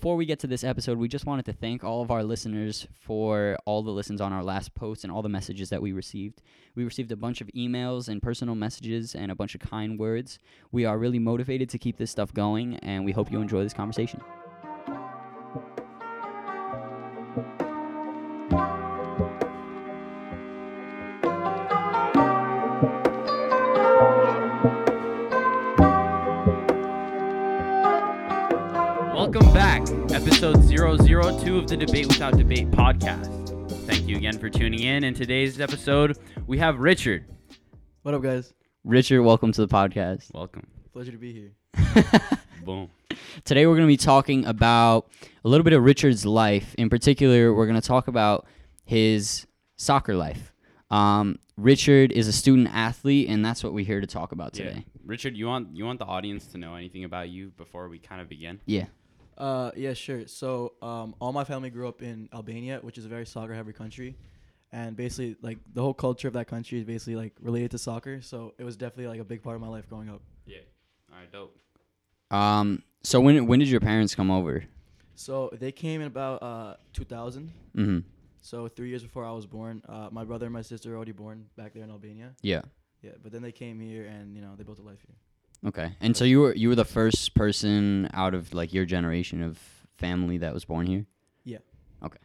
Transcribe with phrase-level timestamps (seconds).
[0.00, 2.86] before we get to this episode, we just wanted to thank all of our listeners
[2.98, 6.40] for all the listens on our last post and all the messages that we received.
[6.74, 10.38] We received a bunch of emails and personal messages and a bunch of kind words.
[10.72, 13.74] We are really motivated to keep this stuff going, and we hope you enjoy this
[13.74, 14.22] conversation.
[30.42, 33.70] Episode 002 of the Debate Without Debate podcast.
[33.86, 35.04] Thank you again for tuning in.
[35.04, 37.26] In today's episode, we have Richard.
[38.00, 38.54] What up, guys?
[38.82, 40.32] Richard, welcome to the podcast.
[40.32, 40.66] Welcome.
[40.94, 42.00] Pleasure to be here.
[42.64, 42.88] Boom.
[43.44, 45.10] Today, we're going to be talking about
[45.44, 46.74] a little bit of Richard's life.
[46.78, 48.46] In particular, we're going to talk about
[48.86, 50.54] his soccer life.
[50.90, 54.68] Um, Richard is a student athlete, and that's what we're here to talk about Yeah.
[54.68, 54.86] today.
[55.04, 58.22] Richard, you want you want the audience to know anything about you before we kind
[58.22, 58.60] of begin?
[58.64, 58.86] Yeah.
[59.40, 60.26] Uh, yeah, sure.
[60.26, 64.16] So, um, all my family grew up in Albania, which is a very soccer-heavy country,
[64.70, 68.20] and basically, like the whole culture of that country is basically like related to soccer.
[68.20, 70.20] So it was definitely like a big part of my life growing up.
[70.46, 70.58] Yeah.
[71.10, 71.56] All right, dope.
[72.30, 74.64] Um, so when when did your parents come over?
[75.14, 77.52] So they came in about uh 2000.
[77.76, 77.98] Mm-hmm.
[78.42, 79.82] So three years before I was born.
[79.88, 82.34] Uh, my brother and my sister were already born back there in Albania.
[82.42, 82.62] Yeah.
[83.02, 85.16] Yeah, but then they came here and you know they built a life here.
[85.66, 85.92] Okay.
[86.00, 89.58] And so you were you were the first person out of like your generation of
[89.98, 91.06] family that was born here.
[91.44, 91.58] Yeah.
[92.02, 92.18] Okay.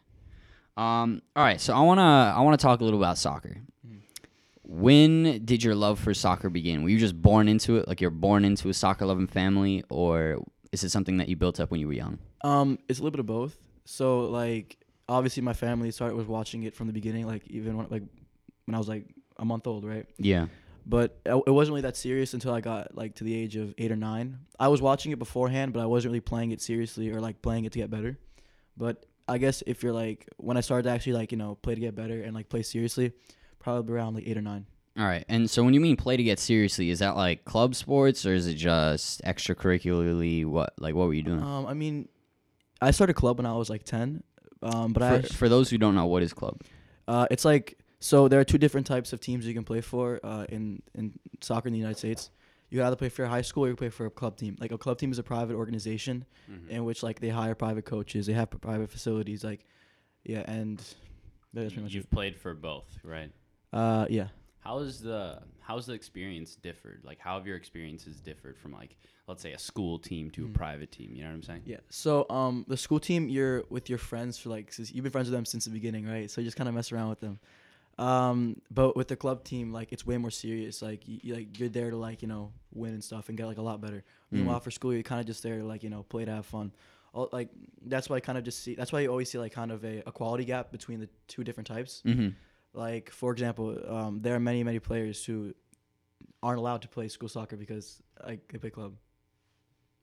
[0.76, 1.22] Um.
[1.34, 1.60] All right.
[1.60, 3.58] So I wanna I wanna talk a little about soccer.
[3.86, 4.00] Mhm.
[4.62, 6.82] When did your love for soccer begin?
[6.82, 7.86] Were you just born into it?
[7.86, 11.60] Like you're born into a soccer loving family, or is it something that you built
[11.60, 12.18] up when you were young?
[12.42, 13.56] Um, it's a little bit of both.
[13.84, 14.78] So like
[15.08, 18.02] obviously my family started was watching it from the beginning, like even when like
[18.64, 19.06] when I was like
[19.38, 20.06] a month old, right?
[20.18, 20.46] Yeah.
[20.88, 23.90] But it wasn't really that serious until I got like to the age of eight
[23.90, 24.38] or nine.
[24.60, 27.64] I was watching it beforehand, but I wasn't really playing it seriously or like playing
[27.64, 28.16] it to get better.
[28.76, 31.74] But I guess if you're like when I started to actually like you know play
[31.74, 33.12] to get better and like play seriously,
[33.58, 34.66] probably around like eight or nine.
[34.98, 35.24] All right.
[35.28, 38.32] And so when you mean play to get seriously, is that like club sports or
[38.32, 40.46] is it just extracurricularly?
[40.46, 41.42] What like what were you doing?
[41.42, 42.08] Um, I mean,
[42.80, 44.22] I started club when I was like ten.
[44.62, 46.62] Um, but I for, for those who don't know, what is club?
[47.06, 50.20] Uh, it's like so there are two different types of teams you can play for
[50.24, 52.30] uh, in in soccer in the United States.
[52.68, 54.56] You either play for your high school or you play for a club team.
[54.58, 56.68] Like a club team is a private organization Mhm.
[56.68, 59.64] in which like they hire private coaches, they have private facilities, like
[60.24, 60.78] yeah, and
[61.52, 62.10] that's pretty much You've it.
[62.10, 63.30] played for both, right?
[63.72, 64.28] Uh, yeah.
[64.60, 67.02] How's the how's the experience differed?
[67.04, 68.96] Like how have your experiences differed from like
[69.28, 70.50] let's say a school team to Mhm.
[70.50, 71.14] a private team?
[71.14, 71.62] You know what I'm saying?
[71.66, 71.80] Yeah.
[71.90, 75.28] So um, the school team, you're with your friends for like since you've been friends
[75.28, 76.28] with them since the beginning, right?
[76.30, 77.38] So you just kind of mess around with them.
[77.98, 80.82] Um, but with the club team, like it's way more serious.
[80.82, 83.46] Like you, you like you're there to like you know win and stuff and get
[83.46, 84.04] like a lot better.
[84.30, 86.46] Meanwhile, for school, you're kind of just there to like you know play to have
[86.46, 86.72] fun.
[87.14, 87.48] All, like
[87.86, 88.74] that's why I kind of just see.
[88.74, 91.42] That's why you always see like kind of a, a quality gap between the two
[91.42, 92.02] different types.
[92.04, 92.28] Mm-hmm.
[92.74, 95.54] Like for example, um, there are many many players who
[96.42, 98.92] aren't allowed to play school soccer because like they play club.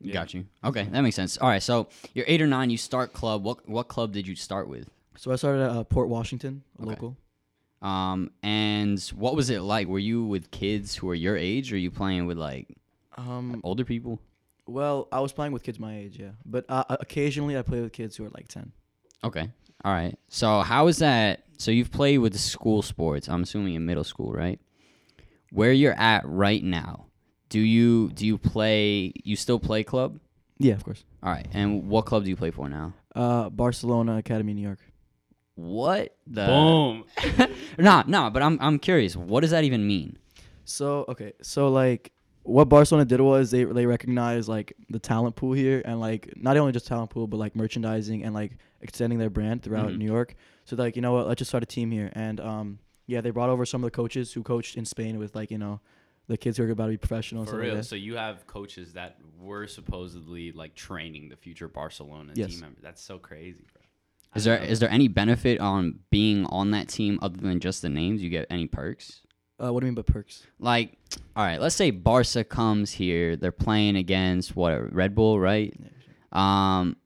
[0.02, 0.14] Yeah.
[0.14, 0.46] Got you.
[0.64, 1.38] Okay, that makes sense.
[1.38, 2.72] All right, so you're eight or nine.
[2.72, 3.44] You start club.
[3.44, 4.90] What what club did you start with?
[5.16, 6.90] So I started at uh, Port Washington, a Okay.
[6.90, 7.18] local.
[7.84, 9.88] Um, and what was it like?
[9.88, 12.68] Were you with kids who were your age, or are you playing with like
[13.18, 14.20] Um, older people?
[14.66, 16.32] Well, I was playing with kids my age, yeah.
[16.46, 18.72] But uh, uh, occasionally I play with kids who are like 10.
[19.26, 19.50] Okay.
[19.84, 20.18] All right.
[20.30, 21.44] So how is that?
[21.58, 23.28] So you've played with the school sports.
[23.28, 24.60] I'm assuming in middle school, right?
[25.52, 27.08] Where you're at right now,
[27.50, 29.12] do you do you play?
[29.24, 30.20] You still play club?
[30.58, 31.04] Yeah, of course.
[31.22, 31.48] All right.
[31.54, 32.94] And what club do you play for now?
[33.14, 34.80] Uh, Barcelona Academy, New York.
[35.56, 36.46] What the?
[36.46, 37.04] Boom.
[37.78, 38.30] Nah, nah.
[38.30, 39.16] But I'm I'm curious.
[39.16, 40.18] What does that even mean?
[40.66, 41.34] So, okay.
[41.42, 42.12] So, like,
[42.44, 46.56] what Barcelona did was they, they recognized, like, the talent pool here and, like, not
[46.58, 49.98] only just talent pool, but, like, merchandising and, like, extending their brand throughout Mhm.
[49.98, 50.36] New York.
[50.66, 51.28] So, like, you know what?
[51.28, 52.12] Let's just start a team here.
[52.14, 55.36] And, um, yeah, they brought over some of the coaches who coached in Spain with,
[55.36, 55.82] like, you know,
[56.28, 57.46] the kids who are about to be professionals.
[57.48, 57.84] For stuff like real.
[57.84, 62.52] So you have coaches that were supposedly like training the future Barcelona Yes.
[62.52, 62.82] team members.
[62.82, 63.83] That's so crazy, bro.
[64.36, 67.90] Is there is there any benefit on being on that team other than just the
[67.90, 68.22] names?
[68.24, 69.22] You get any perks?
[69.64, 70.46] Uh, what do you mean by perks?
[70.60, 70.98] Like,
[71.36, 73.36] all right, let's say Barca comes here.
[73.36, 75.74] They're playing against what Red Bull, right?
[76.32, 76.98] Um,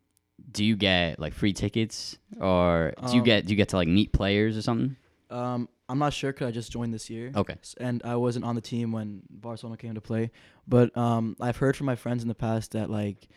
[0.52, 3.76] do you get like free tickets, or do you Um, get do you get to
[3.76, 4.96] like meet players or something?
[5.30, 7.32] Um, I'm not sure because I just joined this year.
[7.36, 7.56] Okay.
[7.62, 10.32] S- and I wasn't on the team when Barcelona came to play.
[10.68, 13.28] But um, I've heard from my friends in the past that like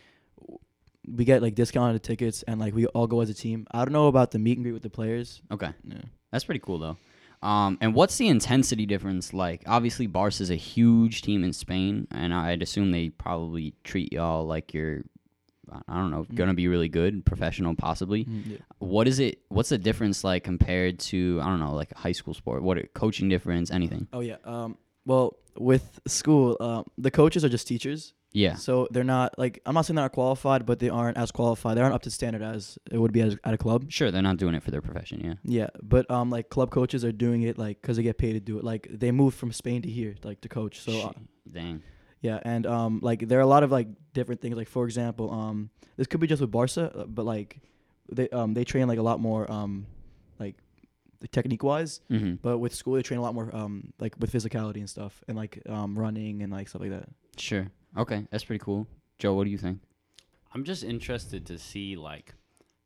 [1.17, 3.67] we get like discounted tickets and like we all go as a team.
[3.73, 5.43] I don't know about the meet and greet with the players.
[5.51, 5.71] Okay.
[5.85, 5.99] Yeah.
[6.33, 6.97] That's pretty cool though.
[7.43, 9.62] Um, and what's the intensity difference like?
[9.67, 14.47] Obviously, Barca is a huge team in Spain, and I'd assume they probably treat y'all
[14.47, 15.03] like you're
[15.87, 16.35] I don't know, Mm.
[16.35, 18.25] gonna be really good, professional possibly.
[18.25, 18.57] Mm, yeah.
[18.81, 19.39] What is it?
[19.51, 22.62] What's the difference like compared to I don't know, like high school sport?
[22.62, 23.71] What coaching difference?
[23.71, 24.09] Anything?
[24.12, 24.37] Oh yeah.
[24.45, 24.77] Um.
[25.07, 28.12] Well, with school, um, the coaches are just teachers.
[28.32, 28.55] Yeah.
[28.55, 31.77] So they're not like I'm not saying they're not qualified, but they aren't as qualified.
[31.77, 33.91] They aren't up to standard as it would be as, at a club.
[33.91, 35.21] Sure, they're not doing it for their profession.
[35.21, 35.35] Yeah.
[35.44, 38.41] Yeah, but um, like club coaches are doing it like because they get paid to
[38.41, 38.65] do it.
[38.65, 40.81] Like they moved from Spain to here, like to coach.
[40.81, 41.12] So uh,
[41.50, 41.82] Dang.
[42.21, 44.56] yeah, and um, like there are a lot of like different things.
[44.56, 47.59] Like for example, um, this could be just with Barca, uh, but like
[48.12, 49.87] they um they train like a lot more um,
[50.38, 50.55] like
[51.33, 52.00] technique wise.
[52.11, 52.35] Mm-hmm.
[52.43, 55.37] But with school, they train a lot more um like with physicality and stuff, and
[55.37, 57.09] like um running and like stuff like that.
[57.37, 57.67] Sure.
[57.97, 58.87] Okay, that's pretty cool.
[59.19, 59.81] Joe, what do you think?
[60.55, 62.35] I'm just interested to see like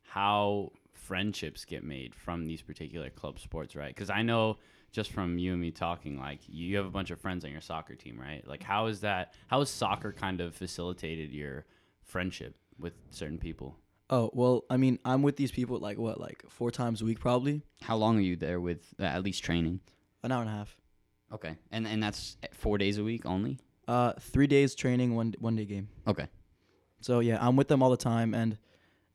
[0.03, 3.93] how friendships get made from these particular club sports, right?
[3.93, 4.57] Because I know
[4.91, 7.61] just from you and me talking, like you have a bunch of friends on your
[7.61, 8.45] soccer team, right?
[8.47, 9.33] Like how is that?
[9.47, 11.65] How has soccer kind of facilitated your
[12.03, 13.77] friendship with certain people?
[14.09, 17.19] Oh well, I mean, I'm with these people like what, like four times a week,
[17.19, 19.79] probably How long are you there with uh, at least training?
[20.23, 20.75] an hour and a half.
[21.31, 23.59] Okay, and and that's four days a week only.
[23.87, 25.87] Uh, three days training, one one day game.
[26.07, 26.27] Okay.
[27.01, 28.57] So yeah, I'm with them all the time, and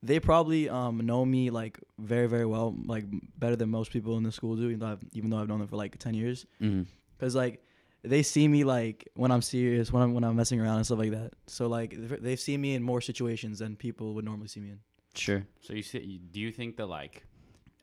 [0.03, 3.05] they probably um know me like very very well, like
[3.39, 4.67] better than most people in the school do.
[4.69, 6.83] Even though I've, even though I've known them for like ten years, Mm-hmm.
[7.19, 7.63] because like
[8.03, 10.99] they see me like when I'm serious, when I'm when I'm messing around and stuff
[11.01, 11.33] like that.
[11.49, 14.79] So like they've seen me in more situations than people would normally see me in.
[15.15, 15.45] Sure.
[15.61, 17.25] So you see, do you think that like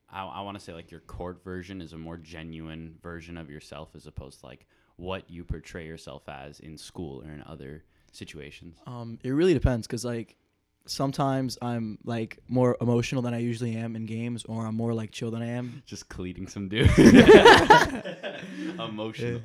[0.09, 3.49] I, I want to say like your court version is a more genuine version of
[3.49, 4.65] yourself as opposed to like
[4.97, 8.77] what you portray yourself as in school or in other situations?
[8.85, 10.35] Um, it really depends, cause like
[10.85, 15.11] sometimes I'm like more emotional than I usually am in games, or I'm more like
[15.11, 15.81] chill than I am.
[15.85, 16.89] Just cleating some dude.
[18.79, 19.41] Emotional.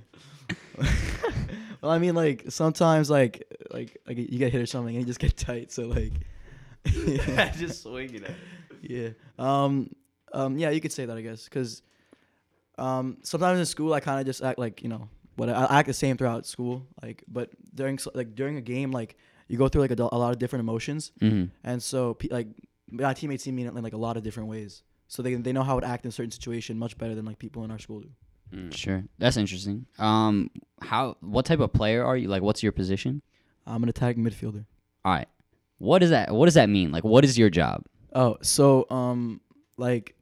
[1.80, 5.06] well, I mean, like sometimes, like like like you get hit or something, and you
[5.06, 5.70] just get tight.
[5.72, 6.12] So like,
[7.06, 8.34] yeah, Just swinging it.
[8.80, 9.08] yeah,
[9.38, 9.90] um,
[10.32, 11.82] um, yeah, you could say that, I guess, because
[12.78, 15.78] um, sometimes in school I kind of just act like you know what I, I
[15.80, 19.16] act the same throughout school, like, but during like during a game, like
[19.48, 21.46] you go through like a, a lot of different emotions, Mm-hmm.
[21.64, 22.48] and so like
[22.90, 25.52] my teammates see me in, in like a lot of different ways, so they they
[25.52, 27.78] know how to act in a certain situation much better than like people in our
[27.78, 28.10] school do.
[28.54, 28.74] Mm.
[28.74, 29.02] Sure.
[29.18, 29.86] That's interesting.
[29.98, 30.50] Um,
[30.82, 31.16] how?
[31.20, 32.28] What type of player are you?
[32.28, 33.22] Like, what's your position?
[33.66, 34.64] I'm an attacking midfielder.
[35.04, 35.28] All right.
[35.78, 36.32] What does that?
[36.34, 36.92] What does that mean?
[36.92, 37.84] Like, what is your job?
[38.14, 39.40] Oh, so um,
[39.78, 40.14] like,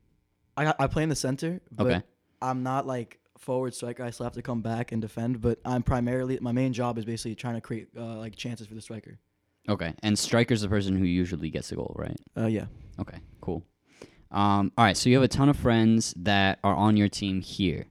[0.57, 2.03] I I play in the center, but Okay.
[2.41, 4.05] I'm not like forward striker.
[4.05, 7.05] I still have to come back and defend, but I'm primarily my main job is
[7.05, 9.19] basically trying to create uh, like chances for the striker.
[9.69, 9.95] Okay.
[10.03, 12.17] And striker's the person who usually gets the goal, right?
[12.37, 12.67] Uh, yeah.
[12.99, 13.19] Okay.
[13.41, 13.65] Cool.
[14.31, 14.97] Um, all right.
[14.97, 17.87] So you have a ton of friends that are on your team here.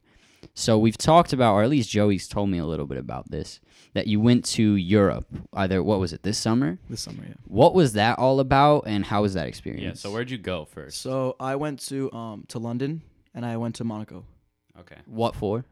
[0.54, 3.60] So we've talked about, or at least Joey's told me a little bit about this,
[3.94, 5.28] that you went to Europe.
[5.54, 6.80] Either what was it this summer?
[6.90, 7.36] This summer, yeah.
[7.46, 10.00] What was that all about, and how was that experience?
[10.04, 10.10] Yeah.
[10.10, 11.02] So where'd you go first?
[11.02, 13.04] So I went to um to London
[13.34, 14.26] and I went to Monaco
[14.80, 14.98] Okay.
[15.06, 15.66] What for?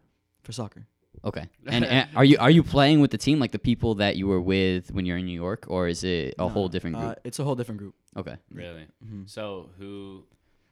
[0.43, 0.85] for soccer.
[1.25, 1.45] Okay.
[1.67, 4.27] And, and are you are you playing with the team like the people that you
[4.27, 6.99] were with when you're in New York, or is it a whole Nah, different Uh,
[6.99, 7.19] group?
[7.25, 7.95] it's a whole different group.
[8.15, 8.37] okay.
[8.51, 8.85] Really?
[9.03, 10.23] hmm So who?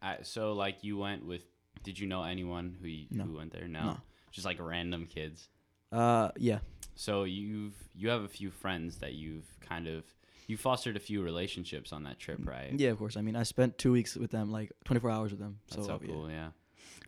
[0.02, 1.42] I so like you went with?
[1.84, 3.24] Did you know anyone who you, No.
[3.26, 3.68] who went there?
[3.68, 3.84] No.
[3.84, 3.98] No.
[4.32, 5.50] Just like random kids.
[5.92, 6.60] Uh, yeah.
[6.96, 10.04] So you've you have a few friends that you've kind of
[10.48, 12.72] you fostered a few relationships on that trip, right?
[12.80, 13.18] Yeah, of course.
[13.18, 15.58] I mean, I spent two weeks with them, like 24 hours with them.
[15.70, 16.08] That's so so yeah.
[16.08, 16.30] cool.
[16.30, 16.50] Yeah.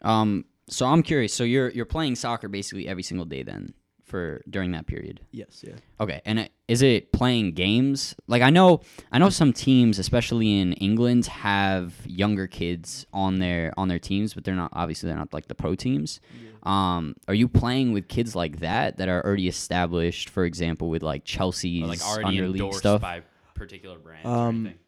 [0.02, 0.46] Um.
[0.70, 1.34] So I'm curious.
[1.34, 5.20] So you're you're playing soccer basically every single day then for during that period.
[5.32, 5.74] Yes, yeah.
[6.00, 6.22] Okay.
[6.26, 8.16] And it, is it playing games?
[8.28, 8.82] Like I know
[9.12, 14.34] I know some teams, especially in England, have younger kids on their on their teams,
[14.34, 16.20] but they're not obviously they're not like the pro teams.
[16.64, 20.30] Um, are you playing with kids like that that are already established?
[20.30, 23.02] For example, with like Chelsea's Or like already underleague endorsed stuff.
[23.02, 23.22] by
[23.54, 24.80] particular brands or Um, anything.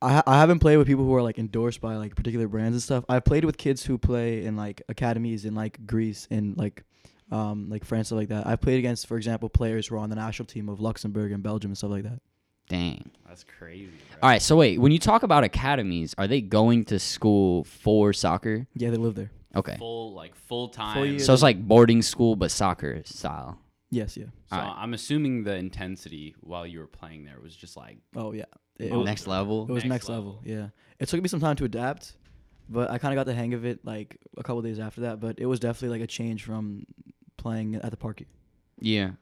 [0.00, 2.76] I ha- I haven't played with people who are like endorsed by like particular brands
[2.76, 3.04] and stuff.
[3.08, 6.84] I've played with kids who play in like academies in like Greece and like
[7.32, 8.46] um like France stuff like that.
[8.46, 11.42] I've played against, for example, players who are on the national team of Luxembourg and
[11.42, 12.20] Belgium and stuff like that.
[12.68, 13.10] Dang.
[13.26, 13.86] That's crazy.
[13.86, 14.18] Bro.
[14.22, 14.42] All right.
[14.42, 18.66] So wait, when you talk about academies, are they going to school for soccer?
[18.74, 19.30] Yeah, they live there.
[19.56, 19.76] Okay.
[19.78, 21.04] Full like full time.
[21.04, 21.18] Year.
[21.18, 23.58] So it's like boarding school but soccer style.
[23.90, 24.26] Yes, yeah.
[24.50, 24.74] So Alright.
[24.76, 28.44] I'm assuming the intensity while you were playing there was just like Oh yeah.
[28.78, 29.62] It, it Oh, was, Next level.
[29.68, 30.40] it was next next, level.
[30.44, 30.68] Yeah.
[30.98, 32.14] It took me some time to adapt,
[32.68, 35.20] but I kind of got the hang of it like a couple days after that.
[35.20, 36.84] But it was definitely like a change from
[37.38, 38.22] playing at the park.
[38.80, 39.12] Yeah.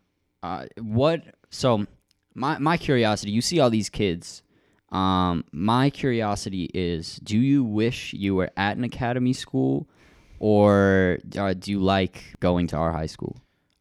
[0.43, 1.23] Uh, what?
[1.51, 1.87] So,
[2.35, 3.33] my my curiosity.
[3.33, 4.43] You see all these kids.
[4.91, 9.89] Um, my curiosity is: Do you wish you were at an academy school,
[10.39, 13.37] or uh, do you like going to our high school?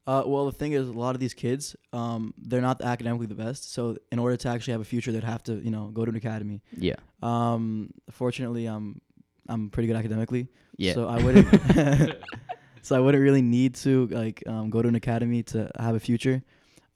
[0.08, 3.36] Uh, well, the thing is, a lot of these kids, um, they're not academically the
[3.36, 3.74] best.
[3.74, 6.10] So, in order to actually have a future, they'd have to, you know, go to
[6.10, 6.62] an academy.
[6.78, 6.96] Yeah.
[7.24, 9.02] Um, fortunately, I'm,
[9.50, 10.48] I'm pretty good academically.
[10.78, 10.94] Yeah.
[10.94, 11.48] So I wouldn't.
[12.82, 16.00] so I wouldn't really need to like um, go to an academy to have a
[16.00, 16.44] future.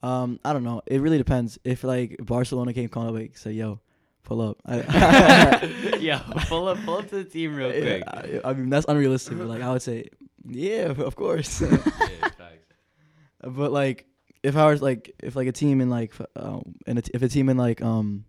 [0.02, 0.82] Um, I don't know.
[0.86, 1.58] It really depends.
[1.64, 3.80] If like Barcelona came calling like say, "Yo,
[4.22, 4.58] pull up,"
[6.00, 8.02] yeah, pull up, pull up to the team real quick.
[8.06, 9.36] I, I mean, that's unrealistic.
[9.36, 10.08] But like, I would say,
[10.46, 11.60] yeah, of course.
[11.60, 11.76] Yeah.
[13.42, 14.06] But like,
[14.42, 17.10] if I was like, if like a team in like, f- um, and a t-
[17.14, 18.24] if a team in like um,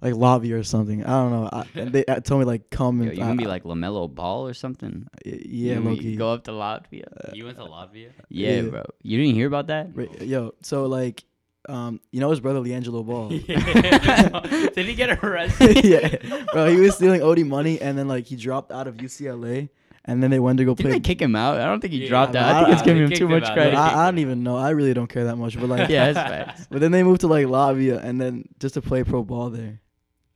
[0.00, 1.48] like Latvia or something, I don't know.
[1.52, 4.46] I, they uh, told me like come Yo, and you can be like LaMelo Ball
[4.46, 5.06] or something.
[5.14, 6.16] I- yeah, You Loki.
[6.16, 7.34] Go up to Latvia.
[7.34, 8.10] You went to Latvia?
[8.28, 8.62] Yeah, yeah.
[8.62, 8.84] bro.
[9.02, 9.90] You didn't hear about that?
[9.94, 11.24] Right, yo, so like,
[11.68, 13.32] um, you know his brother LiAngelo Ball.
[13.48, 14.68] Yeah.
[14.74, 15.84] Did he get arrested?
[15.84, 19.68] yeah, bro, he was stealing OD money, and then like he dropped out of UCLA,
[20.04, 20.98] and then they went to go Didn't play.
[20.98, 21.60] they kick him out?
[21.60, 22.44] I don't think he Yeah, dropped out.
[22.44, 23.54] I I- think it's I- giving him kicked too him much out.
[23.54, 23.74] credit.
[23.74, 24.56] I, I don't even know.
[24.56, 26.66] I really don't care that much, but like, yeah, that's facts.
[26.70, 29.80] But then they moved to like Latvia, and then just to play pro ball there.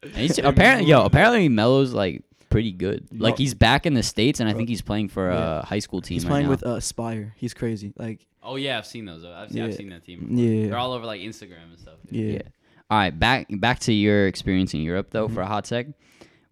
[0.02, 3.08] And he's, apparently, yo, apparently Melo's like pretty good.
[3.18, 5.64] Like he's back in the states, and I think he's playing for a Yeah.
[5.66, 6.50] high school team He's right playing now.
[6.50, 7.32] with uh, Spire.
[7.36, 7.92] He's crazy.
[7.96, 9.24] Like, Oh yeah, I've seen those.
[9.24, 9.76] I've seen, I've Yeah.
[9.76, 10.20] seen that team.
[10.20, 10.36] before.
[10.36, 10.66] Yeah.
[10.68, 11.94] They're all over like Instagram and stuff.
[12.10, 12.24] yeah.
[12.32, 12.42] Yeah.
[12.90, 15.34] All right, back back to your experience in Europe though Mhm.
[15.34, 15.86] for a hot sec.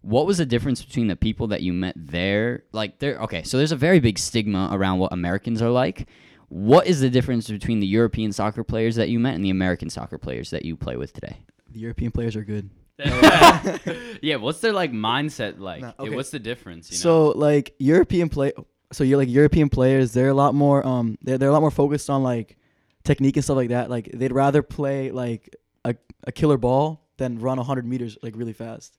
[0.01, 2.63] What was the difference between the people that you met there?
[2.71, 6.07] Like there okay, so there's a very big stigma around what Americans are like.
[6.49, 9.89] What is the difference between the European soccer players that you met and the American
[9.89, 11.37] soccer players that you play with today?
[11.69, 12.69] The European players are good.
[14.21, 15.81] yeah, what's their like mindset like?
[15.81, 16.15] Nah, okay.
[16.15, 16.91] what's the difference?
[16.91, 17.01] You know?
[17.01, 18.53] So like European play,
[18.91, 20.11] so you're like European players.
[20.11, 22.57] They're a lot more um they're they're a lot more focused on like
[23.03, 23.89] technique and stuff like that.
[23.89, 25.55] Like they'd rather play like
[25.85, 28.97] a a killer ball than run 100 meters like really fast.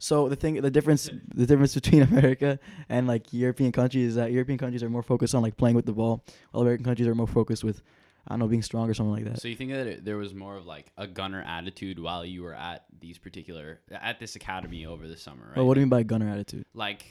[0.00, 4.32] So the thing, the difference, the difference between America and like European countries is that
[4.32, 7.14] European countries are more focused on like playing with the ball, while American countries are
[7.14, 7.82] more focused with,
[8.26, 9.40] I don't know, being strong or something like that.
[9.40, 12.42] So you think that it, there was more of like a gunner attitude while you
[12.42, 15.56] were at these particular at this academy over the summer, right?
[15.58, 16.64] Well, what do you mean by gunner attitude?
[16.74, 17.04] like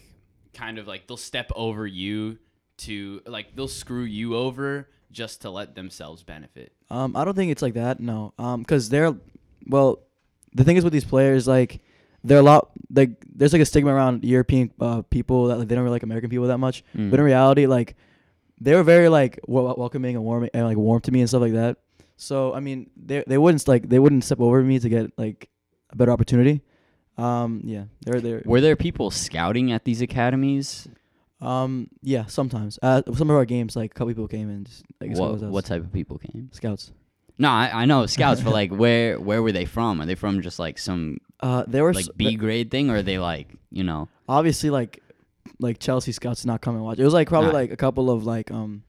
[0.53, 2.39] kind of like they'll step over you
[2.77, 6.73] to like they'll screw you over just to let themselves benefit.
[6.89, 7.99] Um, I don't think it's like that.
[7.99, 8.33] No.
[8.37, 9.15] Um, because they're,
[9.67, 9.99] well,
[10.53, 11.81] the thing is with these players, like,
[12.23, 15.75] they're a lot like there's like a stigma around European uh, people that like, they
[15.75, 16.83] don't really like American people that much.
[16.95, 17.09] Mm.
[17.11, 17.95] But in reality, like,
[18.59, 21.41] they were very like wel- welcoming and warm and like warm to me and stuff
[21.41, 21.77] like that.
[22.17, 25.49] So I mean, they they wouldn't like they wouldn't step over me to get like
[25.91, 26.61] a better opportunity.
[27.17, 30.87] Um, yeah, they're they're Were there people scouting at these academies?
[31.41, 34.83] um yeah sometimes uh some of our games like a couple people came and just
[34.99, 36.49] like What, what type of people came?
[36.51, 36.91] scouts.
[37.39, 40.01] No, I, I know scouts, but like where where were they from?
[40.01, 42.97] Are they from just like some Uh, they were like s- B grade thing, or
[42.97, 44.07] are they like you know?
[44.27, 45.01] obviously like
[45.59, 46.99] like Chelsea scouts not come and watch.
[46.99, 47.55] It was like probably Nah.
[47.55, 48.83] like a couple of like um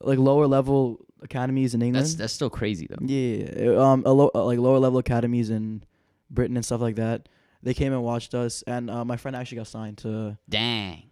[0.00, 2.04] like lower level academies in England.
[2.04, 3.04] That's that's still crazy though.
[3.06, 5.84] yeah, um, a low, uh, like lower level academies in
[6.30, 7.28] Britain and stuff like that.
[7.62, 10.36] They came and watched us, and uh, my friend actually got signed to.
[10.48, 11.04] Dang,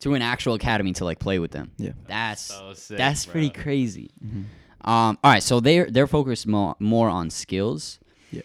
[0.00, 1.72] to an actual academy to like play with them.
[1.76, 1.90] Yeah.
[2.06, 3.62] That's So sick, that's pretty bro.
[3.64, 4.10] crazy.
[4.88, 7.98] Um, all right, so they're they're focused more more on skills.
[8.32, 8.40] Yeah.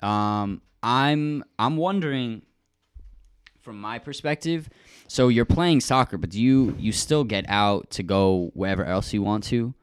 [0.00, 2.40] Um, I'm I'm wondering,
[3.60, 4.70] from my perspective,
[5.08, 9.12] so you're playing soccer, but do you you still get out to go wherever else
[9.12, 9.74] you want to?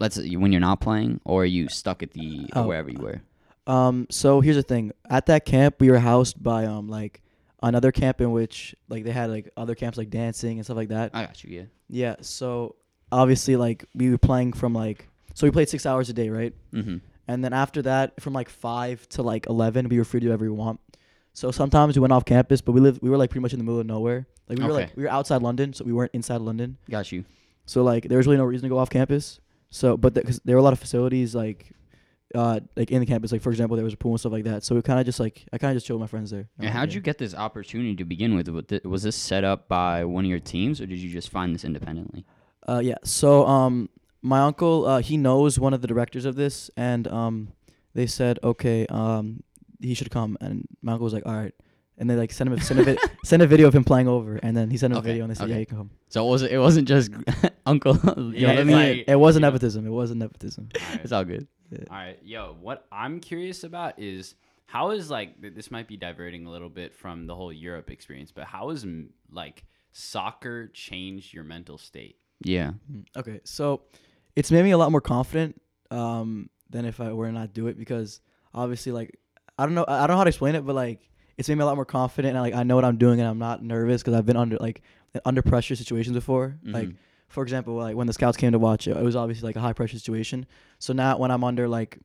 [0.00, 3.20] Let's when you're not playing, or are you stuck at the Oh, wherever you were?
[3.66, 4.92] Um, so here's the thing.
[5.10, 7.20] At that camp, we were housed by um like
[7.62, 10.88] another camp in which like they had like other camps like dancing and stuff like
[10.88, 11.10] that.
[11.12, 11.50] I got you.
[11.50, 11.64] Yeah.
[11.90, 12.16] Yeah.
[12.22, 12.76] So
[13.12, 16.54] obviously, like we were playing from like so we played six hours a day, right?
[16.72, 16.96] Mm-hmm.
[17.28, 20.30] And then after that, from like five to like eleven, we were free to do
[20.30, 20.80] whatever we want.
[21.34, 23.58] So sometimes we went off campus, but we lived we were like pretty much in
[23.58, 24.26] the middle of nowhere.
[24.48, 26.78] Like we were like we were outside London, so we weren't inside London.
[26.88, 27.26] Got you.
[27.66, 29.38] So like there was really no reason to go off campus.
[29.68, 31.70] So but because there were a lot of facilities like
[32.34, 34.44] uh like in the campus, like for example, there was a pool and stuff like
[34.44, 34.64] that.
[34.64, 36.48] So we kind of just like I kind of just chilled with my friends there.
[36.58, 38.48] And how'd you get this opportunity to begin with?
[38.48, 41.54] Was Was this set up by one of your teams, or did you just find
[41.54, 42.24] this independently?
[42.66, 42.96] Uh, yeah.
[43.04, 43.90] So um,
[44.26, 47.34] my uncle uh, he knows one of the directors of this, and um,
[47.94, 49.42] they said okay, um,
[49.80, 51.54] he should come, and my uncle was like, all right,
[51.98, 54.08] and they like sent him a, send a vid- send a video of him playing
[54.08, 55.52] over, and then he sent him Okay, a video, and they said okay.
[55.54, 55.90] yeah, you can come.
[56.08, 57.10] So it wasn't it wasn't just
[57.66, 57.94] Uncle.
[58.16, 58.76] you Yeah, know what I it's mean?
[58.98, 59.52] like- it wasn't you know.
[59.52, 59.86] nepotism.
[59.86, 60.68] It wasn't nepotism.
[60.80, 61.00] Alright.
[61.04, 61.46] it's all good.
[61.90, 64.34] All right, yo, what I'm curious about is
[64.66, 67.90] how is like th- this might be diverting a little bit from the whole Europe
[67.90, 72.16] experience, but how has m- like soccer changed your mental state?
[72.44, 72.72] Yeah.
[72.92, 73.82] Mm, Okay, so
[74.36, 77.66] it's made me a lot more confident um, than if I were to not do
[77.68, 78.20] it because
[78.54, 79.18] obviously, like,
[79.58, 81.62] I don't know, I don't know how to explain it, but like, it's made me
[81.62, 84.02] a lot more confident and like I know what I'm doing and I'm not nervous
[84.02, 84.82] because I've been under like
[85.26, 86.58] under pressure situations before.
[86.64, 86.96] Like Mhm.
[87.28, 89.60] for example, like when the scouts came to watch it, it was obviously like a
[89.60, 90.46] high pressure situation.
[90.78, 91.98] So now when I'm under like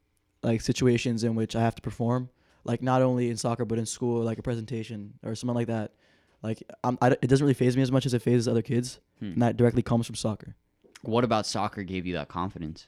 [0.44, 2.30] like situations in which I have to perform,
[2.66, 5.94] like not only in soccer but in school, like a presentation or something like that,
[6.44, 9.00] like I'm, I, it doesn't really phase me as much as it phases other kids,
[9.20, 9.26] Hmm.
[9.34, 10.56] and that directly comes from soccer.
[11.04, 12.88] What about soccer gave you that confidence?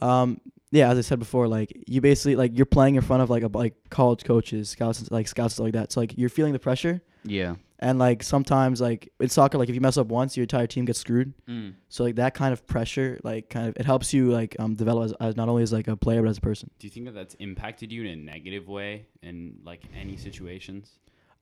[0.00, 0.40] Um,
[0.70, 3.42] yeah, as I said before, like you basically like you're playing in front of like
[3.42, 5.92] a like college coaches, scouts, like scouts stuff like that.
[5.92, 7.54] So like you're feeling the pressure, Yeah.
[7.78, 10.84] and like sometimes like in soccer, like if you mess up once, your entire team
[10.84, 11.32] gets screwed.
[11.48, 11.74] Mm.
[11.88, 15.04] So like that kind of pressure, like kind of it helps you like um develop
[15.06, 16.70] as, as not only as like a player but as a person.
[16.80, 20.90] Do you think that that's impacted you in a negative way in like any situations?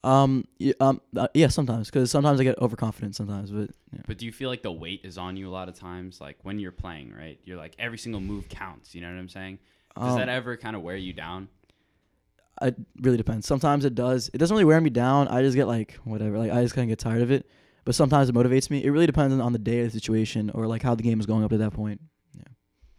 [0.04, 4.00] Um, yeah, um, uh, yeah, sometimes because sometimes I get overconfident sometimes, but yeah.
[4.06, 6.21] But do you feel like the weight is on you a lot of times?
[6.21, 7.38] Like when you're playing, right?
[7.44, 8.94] You're like every single move counts.
[8.94, 9.59] You know what I'm saying?
[9.97, 11.49] Does Um, that ever kind of wear you down?
[12.61, 13.47] it really depends.
[13.47, 14.30] Sometimes it does.
[14.35, 15.26] It doesn't really wear me down.
[15.28, 16.38] I just get like whatever.
[16.38, 17.47] Like I just kind of get tired of it.
[17.85, 18.85] But sometimes it motivates me.
[18.85, 21.18] It really depends on, on the day of the situation or like how the game
[21.18, 22.00] is going up to that point.
[22.37, 22.44] Yeah,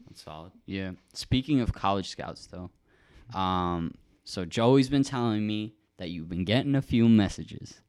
[0.08, 0.52] that's solid.
[0.66, 0.92] Yeah.
[1.14, 2.72] Speaking of college scouts, though,
[3.38, 3.94] um,
[4.26, 7.80] so Joey's been telling me that you've been getting a few messages.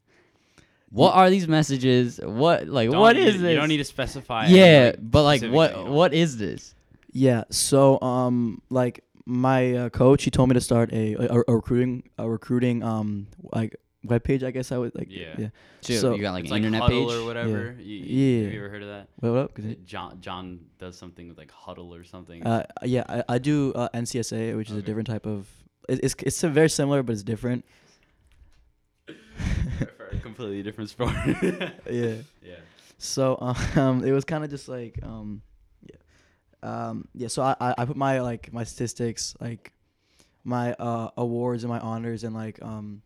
[0.89, 2.17] What are these messages?
[2.23, 3.51] What like Don't- what you- is this?
[3.51, 4.45] You don't need to specify.
[4.45, 6.73] any, yeah, like, but like specifics what that what is this?
[7.11, 7.43] Yeah.
[7.49, 12.03] So um like my uh, coach he told me to start a, a, a recruiting
[12.17, 13.75] a recruiting um like
[14.07, 15.35] webpage I guess I would like Yeah.
[15.37, 15.47] yeah.
[15.81, 17.13] So, So- you got like It's an like internet Hudl page.
[17.19, 17.75] or whatever.
[17.79, 18.43] You, you- Yeah.
[18.45, 19.07] Have you ever heard of that?
[19.19, 19.53] What up?
[19.53, 22.45] 'Cause it- John John does something with like Hudl or something.
[22.47, 24.85] Uh, yeah, I, I do uh, NCSA, which is a Okay.
[24.85, 25.49] different type of.
[25.89, 27.65] It, it's it's very similar, but it's different.
[29.97, 31.13] for a completely different sport.
[31.89, 32.15] Yeah.
[32.43, 32.55] yeah.
[32.97, 33.37] So
[33.75, 35.41] um, it was kind of just like um,
[35.83, 35.95] yeah,
[36.63, 37.27] um, yeah.
[37.27, 39.71] So I, I I put my like my statistics, like
[40.43, 43.01] my uh awards and my honors and like um,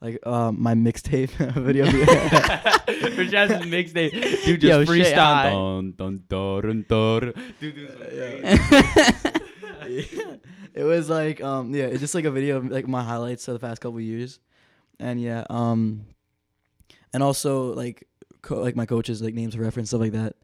[0.00, 1.86] like um my mixtape video.
[1.86, 4.10] For Jasmine's mixtape,
[4.44, 5.96] dude, just Yo, shit, I- freestyle.
[5.96, 7.54] Dun, dun, dun, dun, dun.
[7.60, 7.76] Dude,
[8.12, 8.58] Yeah.
[10.74, 13.54] it was like um yeah, it's just like a video of like my highlights of
[13.54, 14.38] the past couple years,
[15.00, 16.06] and yeah um,
[17.12, 18.06] and also like
[18.42, 20.36] co- like my coaches like names of reference stuff like that,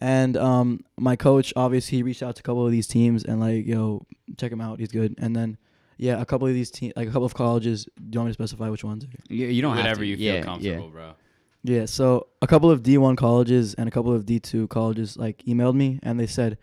[0.00, 3.40] and um my coach obviously he reached out to a couple of these teams and
[3.40, 4.04] like yo
[4.38, 5.56] check him out he's good and then
[5.98, 8.30] yeah a couple of these teams like a couple of colleges do you want me
[8.30, 9.06] to specify which ones?
[9.28, 10.06] you, you don't have Whatever to.
[10.06, 11.12] you feel yeah, comfortable, bro.
[11.64, 15.76] Yeah, so a couple of D1 colleges and a couple of D2 colleges like emailed
[15.76, 16.58] me and they said,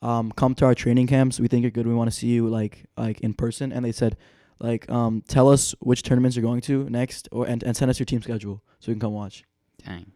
[0.00, 1.40] um, "Come to our training camps.
[1.40, 1.88] We think you're good.
[1.88, 4.16] We want to see you like like in person." And they said,
[4.60, 7.98] like, um, tell us which tournaments you're going to next, or and, and send us
[7.98, 9.44] your team schedule so we can come watch.
[9.80, 9.88] Yeah.
[9.88, 10.12] Dang.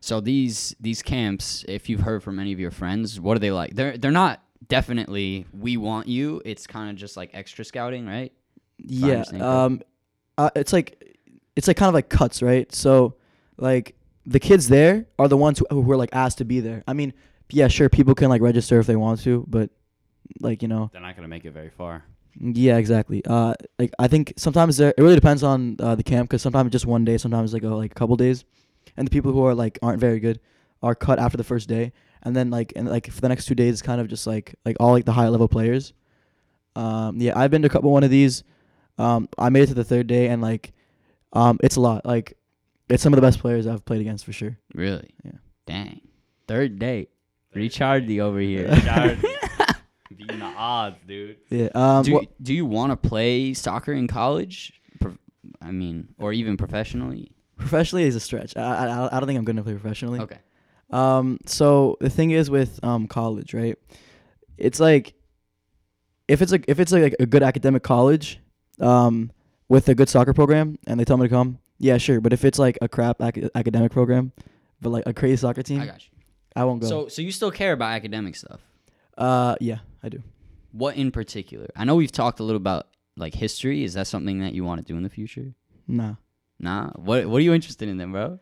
[0.00, 3.50] So these these camps, if you've heard from any of your friends, what are they
[3.50, 3.74] like?
[3.74, 6.40] They're they're not definitely we want you.
[6.44, 8.32] It's kind of just like extra scouting, right?
[8.78, 9.82] Yeah, um,
[10.36, 11.18] uh, it's like
[11.56, 12.72] it's like kind of like cuts, right?
[12.72, 13.16] So
[13.56, 16.84] like the kids there are the ones who who are like asked to be there.
[16.86, 17.12] I mean,
[17.50, 19.70] yeah, sure, people can like register if they want to, but
[20.40, 20.90] like you know.
[20.92, 22.04] They're not gonna make it very far.
[22.40, 23.24] Yeah, exactly.
[23.24, 26.70] Uh, like I think sometimes there, it really depends on uh, the camp because sometimes
[26.70, 28.44] just one day, sometimes like a, like a couple days,
[28.96, 30.40] and the people who are like aren't very good
[30.82, 33.54] are cut after the first day, and then like and like for the next two
[33.54, 35.92] days, it's kind of just like like all like the high level players.
[36.76, 38.44] Um, yeah, I've been to a couple one of these.
[38.98, 40.72] Um, I made it to the third day, and like,
[41.32, 42.06] um, it's a lot.
[42.06, 42.36] Like,
[42.88, 44.58] it's some of the best players I've played against for sure.
[44.74, 45.10] Really?
[45.24, 45.32] Yeah.
[45.66, 46.00] Dang.
[46.46, 47.10] Third date.
[47.54, 48.68] Richardy over here.
[48.68, 49.24] Richard,
[50.16, 51.36] beating the odds, dude.
[51.50, 51.68] Yeah.
[51.74, 52.02] Um.
[52.04, 54.72] do, wha- do you want to play soccer in college?
[55.00, 55.18] Pro-
[55.60, 57.32] I mean, or even professionally?
[57.56, 58.56] professionally is a stretch.
[58.56, 60.20] I, I I don't think I'm gonna play professionally.
[60.20, 60.38] Okay.
[60.90, 63.76] Um, so the thing is with um college, right?
[64.56, 65.14] It's like
[66.28, 68.40] if it's like if it's like a good academic college,
[68.80, 69.32] um,
[69.68, 72.20] with a good soccer program, and they tell me to come, yeah, sure.
[72.20, 74.32] But if it's like a crap ac- academic program,
[74.80, 76.10] but like a crazy soccer team, I got you.
[76.56, 76.88] I won't go.
[76.88, 78.60] So, so you still care about academic stuff?
[79.18, 80.22] Uh, yeah, I do.
[80.72, 81.66] What in particular?
[81.76, 83.84] I know we've talked a little about like history.
[83.84, 85.54] Is that something that you want to do in the future?
[85.86, 86.14] Nah.
[86.60, 86.90] Nah.
[86.92, 88.38] What What are you interested in then, bro?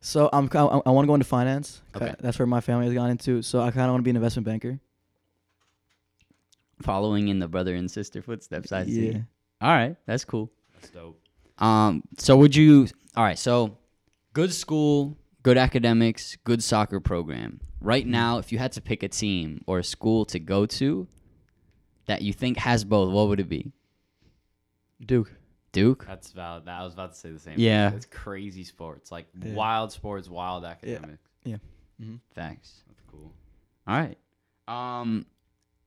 [0.00, 1.82] So I'm ki- I, I want to go into finance.
[1.94, 2.14] Okay.
[2.20, 3.42] That's where my family has gone into.
[3.42, 4.80] So I kind of want to be an investment banker.
[6.82, 8.72] Following in the brother and sister footsteps.
[8.72, 9.10] I see.
[9.10, 9.18] yeah.
[9.60, 10.50] All right, that's cool.
[10.74, 11.20] That's dope.
[11.58, 12.88] Um, so would you?
[13.16, 13.78] All right, so
[14.32, 17.60] good school, good academics, good soccer program.
[17.80, 21.08] Right now, if you had to pick a team or a school to go to
[22.06, 23.72] that you think has both, what would it be?
[25.04, 25.32] Duke.
[25.72, 26.04] Duke.
[26.06, 26.68] That's valid.
[26.68, 27.54] I was about to say the same.
[27.58, 27.88] Yeah.
[27.90, 27.96] thing.
[27.96, 29.54] It's crazy sports, like Yeah.
[29.54, 31.28] wild sports, wild academics.
[31.44, 31.56] Yeah.
[32.00, 32.16] Mm-hmm.
[32.34, 32.82] Facts.
[32.86, 33.32] That's cool.
[33.86, 34.18] All right.
[34.68, 35.26] Um,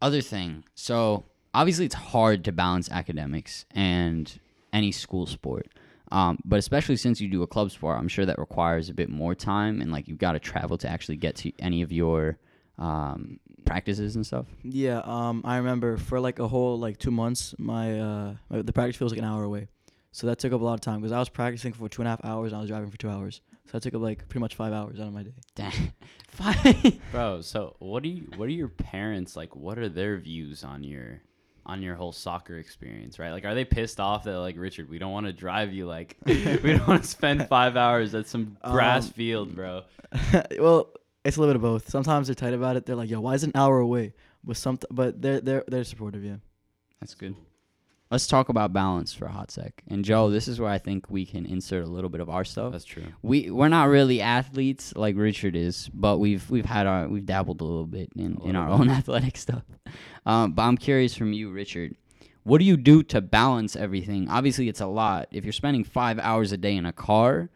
[0.02, 0.64] other thing.
[0.74, 4.38] So obviously, it's hard to balance academics and
[4.74, 5.68] any school sport.
[6.12, 9.10] Um, but especially since you do a club sport, I'm sure that requires a bit
[9.10, 12.38] more time, and like you've got to travel to actually get to any of your
[12.78, 14.46] um, practices and stuff.
[14.64, 18.74] Yeah, um, I remember for like a whole like two months, my uh, my, the
[18.74, 19.68] practice feels like an hour away,
[20.12, 22.08] so that took up a lot of time because I was practicing for two and
[22.08, 24.28] a half hours and I was driving for two hours, so that took up like
[24.30, 25.34] pretty much five hours out of my day.
[25.56, 25.94] Dang,
[26.30, 27.00] Fine.
[27.12, 30.84] Bro, so what do you what are your parents like what are their views on
[30.84, 31.22] your
[31.66, 33.32] on your whole soccer experience, right?
[33.32, 36.18] Like are they pissed off that like Richard, we don't want to drive you like
[36.26, 39.84] we don't want to spend 5 hours at some grass Um, field, bro.
[40.60, 40.90] well,
[41.24, 41.90] it's a little bit of both.
[41.90, 42.86] Sometimes they're tight about it.
[42.86, 45.84] They're like, "Yo, why is it an hour away?" But some, but they're they're they're
[45.84, 46.24] supportive.
[46.24, 46.36] Yeah.
[47.02, 47.36] That's good.
[48.12, 49.82] Let's talk about balance for a hot sec.
[49.88, 52.46] And Joe, this is where I think we can insert a little bit of our
[52.46, 52.72] stuff.
[52.72, 53.04] That's true.
[53.24, 57.62] we we're not really athletes like Richard is, but we've we've had our we've dabbled
[57.62, 58.80] a little bit in, A in our bit.
[58.80, 59.64] own athletic stuff.
[60.26, 61.96] Um, but I'm curious from you, Richard.
[62.44, 64.30] What do you do to balance everything?
[64.30, 65.28] Obviously, it's a lot.
[65.32, 67.50] If you're spending five hours a day in a car,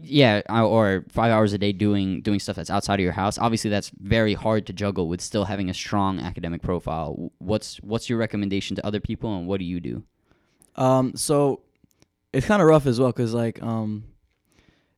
[0.00, 3.38] yeah, or five hours a day doing doing stuff that's outside of your house.
[3.38, 7.32] Obviously, that's very hard to juggle with still having a strong academic profile.
[7.38, 10.02] What's what's your recommendation to other people, and what do you do?
[10.76, 11.60] Um, so
[12.32, 14.04] it's kind of rough as well because like um,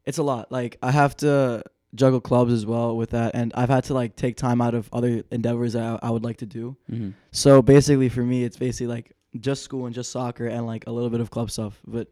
[0.05, 0.51] it's a lot.
[0.53, 1.63] Like I have to
[1.95, 4.89] juggle clubs as well with that, and I've had to like take time out of
[4.93, 6.77] other endeavors that I, I would like to do.
[6.91, 7.11] Mm-hmm.
[7.33, 10.91] So basically, for me, it's basically like just school and just soccer and like a
[10.91, 11.81] little bit of club stuff.
[11.87, 12.09] But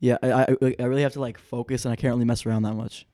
[0.00, 2.62] yeah, I I, I really have to like focus, and I can't really mess around
[2.62, 3.06] that much.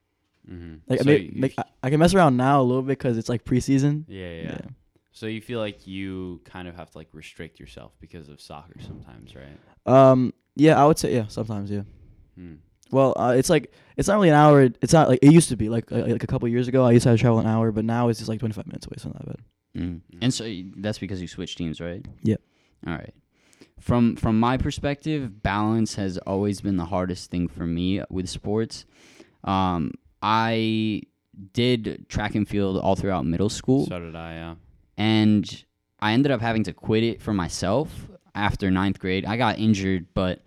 [0.51, 0.81] Mhm.
[0.89, 2.99] Like, so I, may, you- make, I, I can mess around now a little bit
[2.99, 4.05] because it's like preseason.
[4.09, 4.59] yeah, yeah,
[5.13, 8.75] So you feel like you kind of have to like restrict yourself because of soccer
[8.81, 9.57] sometimes, right?
[9.87, 10.33] Um.
[10.57, 11.27] Yeah, I would say yeah.
[11.29, 11.83] Sometimes yeah.
[12.37, 12.55] Hmm.
[12.91, 14.63] Well, uh, it's like it's not really an hour.
[14.83, 15.69] It's not like it used to be.
[15.71, 17.73] Like uh, like a couple years ago, I used to have to travel an hour,
[17.73, 18.97] but now it's just like 25 minutes away.
[18.99, 19.83] So not that bad.
[19.83, 20.01] Mm.
[20.21, 20.45] And so
[20.77, 22.05] that's because you switch teams, right?
[22.23, 22.37] Yeah.
[22.87, 23.15] All right.
[23.83, 28.85] From from my perspective, balance has always been the hardest thing for me with sports.
[29.43, 29.93] Um,
[30.23, 31.03] I
[31.53, 34.55] did track and field all throughout middle school, So did I, yeah.
[34.97, 35.65] and
[36.01, 39.25] I ended up having to quit it for myself after ninth grade.
[39.25, 40.43] I got injured, but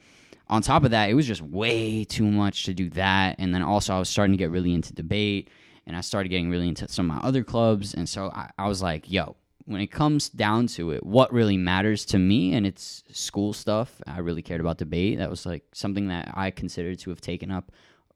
[0.47, 3.35] on top of that, it was just way too much to do that.
[3.39, 5.49] And then also, I was starting to get really into debate,
[5.85, 7.93] and I started getting really into some of my other clubs.
[7.93, 11.57] And so I, I was like, yo, when it comes down to it, what really
[11.57, 14.01] matters to me, and it's school stuff.
[14.07, 15.17] I really cared about debate.
[15.17, 17.71] That was like something that I considered to have taken up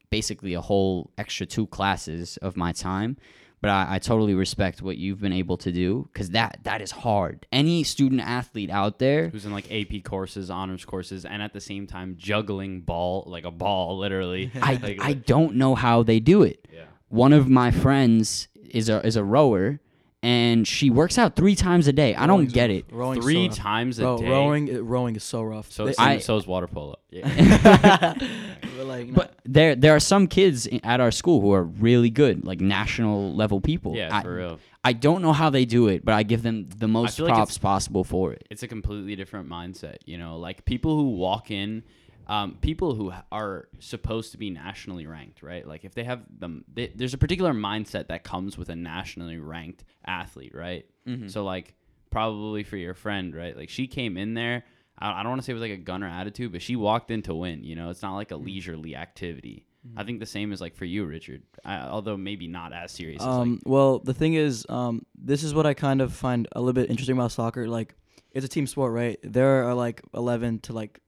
[0.10, 3.18] basically a whole extra two classes of my time
[3.62, 6.92] but I, I totally respect what you've been able to do because that that is
[6.92, 7.46] hard.
[7.52, 11.62] Any student athlete out there, Who's in like AP courses, honors courses, and at the
[11.62, 14.52] same time juggling ball like a ball, literally.
[14.62, 16.68] I Like, I don't know how they do it.
[16.74, 16.84] yeah.
[17.10, 19.80] One of my friends is a is a rower,
[20.22, 22.14] and she works out three times a day.
[22.16, 22.86] I don't Rowing's get it.
[22.92, 24.30] Rowing's Three so times a Bro, day.
[24.30, 25.72] rowing rowing is so rough.
[25.72, 26.98] So They- so, I- so is water polo.
[27.10, 28.14] Yeah.
[28.78, 29.14] but like, no.
[29.14, 32.60] But there there are some kids i- at our school who are really good, like
[32.62, 33.96] national level people.
[33.96, 34.60] yeah, I, for real.
[34.84, 37.36] I don't know how they do it, but I give them the most feel like
[37.36, 38.46] props it's- possible for it.
[38.50, 39.98] It's a completely different mindset.
[40.06, 41.84] You know, like people who walk in,
[42.30, 45.68] um, people who are supposed to be nationally ranked, right?
[45.68, 49.40] Like if they have them, they, there's a particular mindset that comes with a nationally
[49.40, 50.86] ranked athlete, right?
[51.30, 51.74] So like
[52.12, 53.58] probably for your friend, right?
[53.58, 54.64] Like she came in there.
[55.00, 57.10] I, I don't want to say it was like a gunner attitude, but she walked
[57.10, 57.64] in to win.
[57.64, 59.66] You know, it's not like a leisurely activity.
[59.98, 61.42] I think the same is like for you, Richard.
[61.66, 63.22] I, although maybe not as serious.
[63.22, 66.48] as like, Um, well, the thing is, um, this is what I kind of find
[66.52, 67.68] a little bit interesting about soccer.
[67.68, 67.96] Like,
[68.32, 69.18] it's a team sport, right?
[69.24, 71.00] There are like 11 to like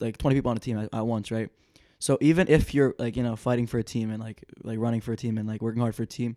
[0.00, 1.50] like 20 people on a team at, at once, right?
[1.98, 5.00] So even if you're like you know fighting for a team and like like running
[5.00, 6.36] for a team and like working hard for a team,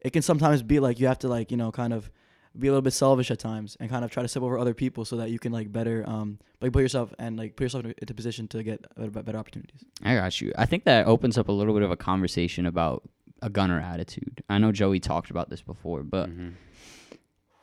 [0.00, 2.10] it can sometimes be like you have to like you know kind of
[2.58, 4.74] be a little bit selfish at times and kind of try to step over other
[4.74, 7.84] people so that you can like better um like put yourself and like put yourself
[7.84, 9.84] into position to get better, better opportunities.
[10.02, 10.52] I got you.
[10.56, 13.08] I think that opens up a little bit of a conversation about
[13.42, 14.42] a gunner attitude.
[14.48, 16.54] I know Joey talked about this before, but mhm.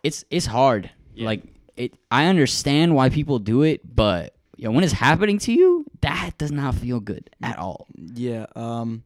[0.03, 0.89] it's it's hard.
[1.13, 1.25] Yeah.
[1.25, 1.43] Like
[1.75, 5.85] it I understand why people do it, but you know, when it's happening to you,
[6.01, 7.87] that does not feel good at all.
[7.95, 8.45] Yeah.
[8.55, 9.03] Um,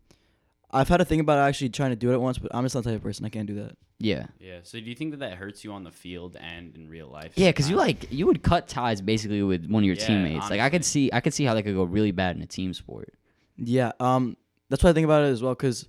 [0.72, 2.76] I've had to think about actually trying to do it at once, but I'm just
[2.76, 3.76] not the type of person I can't do that.
[3.98, 4.28] Yeah.
[4.40, 4.60] Yeah.
[4.64, 7.34] So do you think that that hurts you on the field and in real life?
[7.36, 10.50] Yeah, because you like you would cut ties basically with one of your Yeah, teammates.
[10.50, 12.46] Like I could see I could see how that could go really bad in a
[12.48, 13.14] team sport.
[13.58, 13.92] Yeah.
[14.00, 14.38] Um,
[14.70, 15.88] that's what I think about it as well, because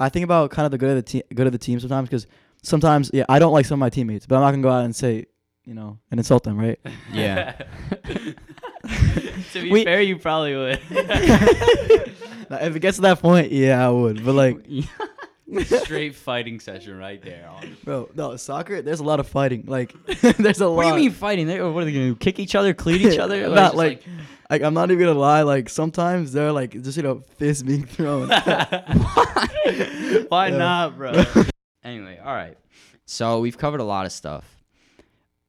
[0.00, 2.08] I think about kind of the good of the team, good of the team sometimes,
[2.08, 2.26] because
[2.62, 4.84] sometimes, yeah, I don't like some of my teammates, but I'm not gonna go out
[4.84, 5.26] and say,
[5.64, 6.80] you know, and insult them, right?
[7.12, 7.54] Yeah.
[9.52, 10.80] to be We- fair, you probably would.
[12.50, 14.22] Now, if it gets to that point, yeah, I would.
[14.22, 14.66] But like,
[15.64, 17.48] Straight fighting session right there.
[17.48, 17.76] On.
[17.84, 18.82] bro, no, soccer.
[18.82, 19.64] There's a lot of fighting.
[19.66, 20.76] Like, there's a lot.
[20.76, 21.46] What do you mean fighting?
[21.46, 22.16] They, what are they gonna do?
[22.16, 23.48] Kick each other, cleat each other?
[23.48, 24.14] Not Like, like,
[24.50, 25.40] Like I'm not even gonna lie.
[25.42, 28.28] Like sometimes they're like just you know fists being thrown.
[28.28, 29.48] Why
[30.48, 30.56] Yeah.
[30.56, 31.24] not, bro?
[31.82, 32.56] Anyway, all right.
[33.06, 34.44] So we've covered a lot of stuff.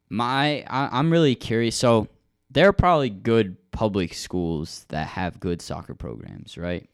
[0.09, 1.75] My, I, I'm really curious.
[1.75, 2.07] So
[2.55, 6.89] there are probably good public schools that have good soccer programs, right?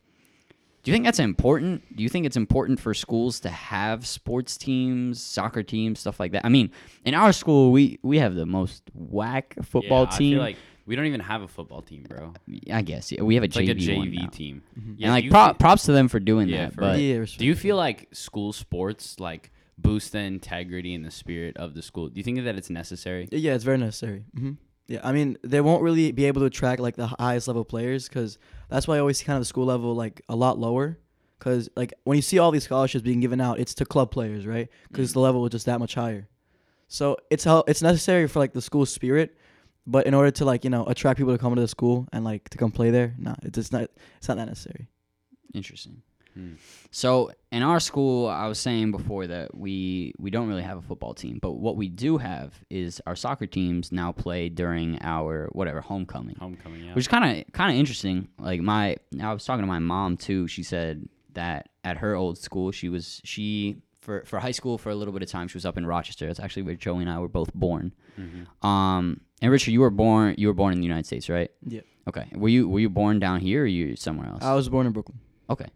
[0.84, 1.96] Do you think that's important?
[1.96, 6.32] Do you think it's important for schools to have sports teams, soccer teams, stuff like
[6.32, 6.44] that?
[6.44, 6.72] I mean,
[7.06, 10.34] in our school, we we have the most whack football yeah, team.
[10.34, 12.34] I feel like we don't even have a football team, bro.
[12.72, 14.28] I guess yeah, we have a It's JV like a JV now.
[14.30, 14.64] team.
[14.78, 14.96] Mhm.
[14.98, 16.74] Yeah, and like pro- feel- props to them for doing Yeah, that.
[16.74, 21.12] for But yeah, Do you feel like school sports like boost the integrity and the
[21.12, 22.08] spirit of the school?
[22.10, 23.30] Do you think that it's necessary?
[23.32, 24.24] Yeah, it's very necessary.
[24.36, 24.54] hmm
[24.88, 28.10] Yeah, I mean, they won't really be able to attract like the highest level players
[28.10, 28.38] because
[28.70, 30.98] that's why I always see kind of the school level like a lot lower.
[31.40, 34.46] Because like when you see all these scholarships being given out, it's to club players,
[34.46, 34.70] right?
[34.90, 35.14] Because Mm.
[35.14, 36.28] the level is just that much higher.
[36.88, 39.36] So it's how it's necessary for like the school spirit,
[39.88, 42.24] but in order to like you know attract people to come to the school and
[42.26, 43.84] like to come play there, nah, it's just not
[44.18, 44.88] it's not that necessary.
[45.54, 46.02] interesting.
[46.34, 46.54] Hmm.
[46.92, 50.82] So in our school, I was saying before that we we don't really have a
[50.82, 55.50] football team, but what we do have is our soccer teams now play during our
[55.52, 56.94] whatever homecoming, Homecoming, yeah.
[56.94, 58.28] which is kind of kind of interesting.
[58.40, 60.48] Like my, I was talking to my mom too.
[60.48, 64.90] She said that at her old school, she was she for for high school for
[64.90, 65.48] a little bit of time.
[65.48, 66.28] She was up in Rochester.
[66.28, 67.94] That's actually where Joey and I were both born.
[68.20, 68.66] Mhm.
[68.68, 71.52] Um, and Richard, you were born you were born in the United States, right?
[71.66, 71.82] Yeah.
[72.08, 72.28] Okay.
[72.34, 74.44] Were you were you born down here or you somewhere else?
[74.44, 75.20] I was born in Brooklyn.
[75.50, 75.68] Okay,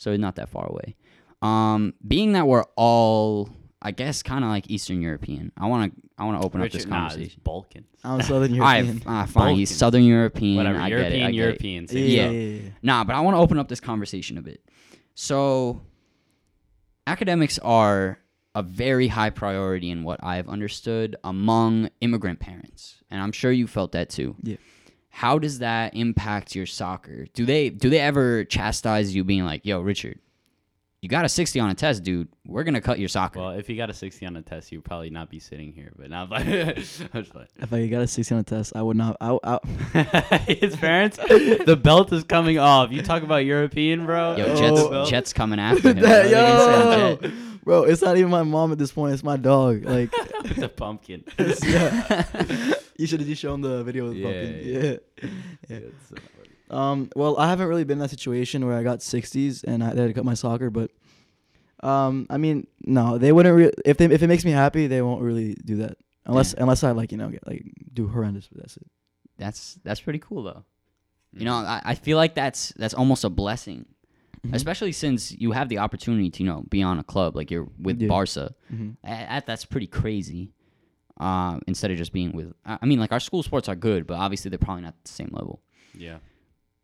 [0.00, 0.96] so not that far away.
[1.42, 3.50] Um, being that we're all,
[3.82, 6.70] I guess, kind of like Eastern European, I want to I want to open up
[6.70, 7.40] this Richard, nah, it's conversation.
[7.44, 7.86] Balkans.
[8.04, 9.08] I'm Southern All right, European.
[9.08, 9.56] uh, fine.
[9.56, 10.56] He's Southern European.
[10.56, 11.18] Whatever, I get it.
[11.18, 11.36] European, I get it.
[11.36, 11.86] European.
[11.90, 12.30] yeah, yeah, Yeah.
[12.30, 12.70] yeah, yeah.
[12.82, 14.62] Nah, but I want to open up this conversation a bit.
[15.14, 15.80] So,
[17.06, 18.18] academics are
[18.54, 23.66] a very high priority in what I've understood among immigrant parents, and I'm sure you
[23.66, 24.34] felt that too.
[24.42, 24.56] Yeah.
[25.10, 27.26] How does that impact your soccer?
[27.34, 30.18] Do they do they ever chastise you, being like, "Yo, Richard,
[31.02, 32.28] you got a 60 on a test, dude.
[32.46, 34.84] We're gonna cut your soccer." Well, if you got a 60 on a test, you'd
[34.84, 35.92] probably not be sitting here.
[35.98, 36.46] But now, I'm
[36.76, 39.16] just like, If I got a 60 on a test, I would not.
[39.20, 39.58] I, I,
[40.48, 42.92] his parents, the belt is coming off.
[42.92, 44.36] You talk about European, bro.
[44.36, 44.56] Yo, Oh.
[45.02, 45.98] Jets, Jets coming after him.
[46.00, 47.32] That- they gonna say on yo, Jet?
[47.64, 49.12] bro, it's not even my mom at this point.
[49.12, 49.84] It's my dog.
[49.84, 50.12] Like,
[50.44, 51.24] with the pumpkin.
[51.66, 52.74] yeah.
[53.00, 55.00] You should have just shown the video of the Yeah, pumpkin.
[55.70, 55.78] yeah.
[55.78, 55.88] Yeah.
[56.80, 57.10] Um.
[57.16, 59.96] Well, I haven't really been in that situation where I got 60s and I had
[59.96, 60.90] to cut my soccer, but.
[61.82, 63.56] Um, I mean, no, they wouldn't.
[63.56, 66.62] Re- if they if it makes me happy, they won't really do that unless Yeah.
[66.62, 68.46] unless I like you know get like do horrendous.
[68.52, 68.86] But that's it.
[69.38, 70.62] That's that's pretty cool though.
[71.32, 71.44] You Mm.
[71.46, 73.86] know, I, I feel like that's that's almost a blessing,
[74.46, 74.54] Mhm.
[74.54, 77.68] especially since you have the opportunity to you know be on a club like you're
[77.80, 78.08] with Yeah.
[78.08, 78.54] Barca.
[78.72, 78.96] Mhm.
[79.02, 80.52] A- a- that's pretty crazy.
[81.20, 84.06] Um, instead of just being with, I I mean, like our school sports are good,
[84.06, 85.60] but obviously they're probably not the same level.
[85.94, 86.16] Yeah.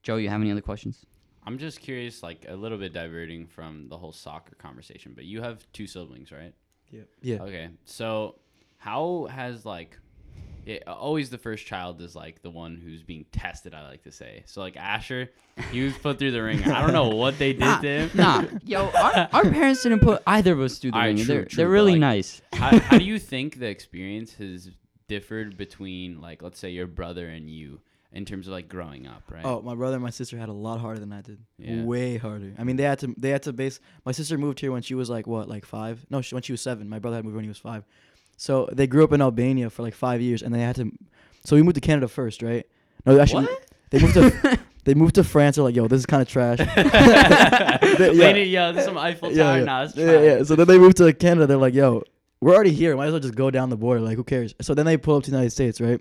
[0.03, 1.07] Joe, you have any other questions?
[1.47, 5.41] I'm just curious, like a little bit diverting from the whole soccer conversation, but you
[5.43, 6.53] have two siblings, right?
[6.91, 7.03] Yeah.
[7.23, 7.43] Yeah.
[7.43, 7.69] Okay.
[7.85, 8.37] So,
[8.79, 9.99] how has like,
[10.67, 13.73] it, uh, always the first child is like the one who's being tested.
[13.73, 14.43] I like to say.
[14.47, 15.31] So like Asher,
[15.71, 16.73] he was put through the ringer.
[16.73, 18.11] I don't know what they did Nah, to him.
[18.15, 21.25] nah, yo, our, our parents didn't put either of us through the Alright, ringer.
[21.25, 22.43] true, They're, true, they're really like, nice.
[22.53, 24.71] how, how do you think the experience has
[25.09, 27.81] differed between like let's say your brother and you
[28.13, 29.45] in terms of like growing up, right?
[29.45, 31.39] Oh, my brother and my sister had a lot harder than I did.
[31.59, 31.83] Yeah.
[31.85, 32.55] Way harder.
[32.59, 33.79] I mean, they had to they had to base.
[34.05, 36.05] My sister moved here when she was like what, like five?
[36.11, 36.89] No, she, when she was seven.
[36.89, 37.85] My brother had moved when he was five.
[38.37, 40.91] So they grew up in Albania for like five years, and they had to.
[41.45, 42.67] So we moved to Canada first, right?
[43.05, 43.67] No, actually, What?
[43.91, 45.57] they moved to they moved to France.
[45.57, 46.59] They're like, yo, this is kind of trash.
[46.77, 47.79] yeah.
[48.13, 48.35] yeah.
[48.37, 49.65] yeah, there's some Eiffel Tower yeah, yeah.
[49.65, 49.83] now.
[49.85, 50.43] It's yeah, yeah.
[50.43, 51.47] So then they moved to Canada.
[51.47, 52.03] They're like, yo,
[52.41, 52.97] we're already here.
[52.97, 54.01] Might as well just go down the border.
[54.01, 54.55] Like, who cares?
[54.61, 56.01] So then they pull up to the United States, right?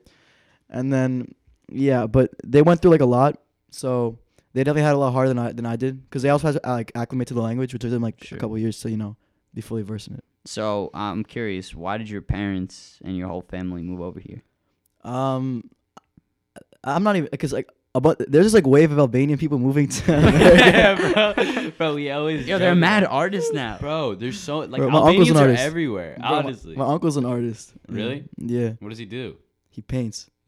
[0.69, 1.33] And then,
[1.71, 3.39] yeah, but they went through like a lot.
[3.71, 4.17] So
[4.53, 6.61] they definitely had a lot harder than I than I did because they also had
[6.63, 8.37] to like acclimate to the language, which took them like Sure.
[8.37, 9.15] a couple years to you know
[9.53, 10.23] be fully versed in it.
[10.45, 14.43] So I'm curious, why did your parents and your whole family move over here?
[15.03, 15.69] Um,
[16.84, 20.13] I'm not even because like about there's this like wave of Albanian people moving to
[20.17, 20.55] America.
[20.55, 21.71] yeah, bro.
[21.71, 22.47] Bro, we always.
[22.47, 23.77] Yo, they're joke mad about- artists now.
[23.79, 25.63] Bro, there's so like Bro, my uncle's Albanians an are artist.
[25.63, 26.15] everywhere.
[26.19, 27.73] Bro, my- honestly, my, uncle's an artist.
[27.88, 28.25] Really?
[28.38, 29.38] Yeah, what does he do?
[29.69, 30.29] he paints.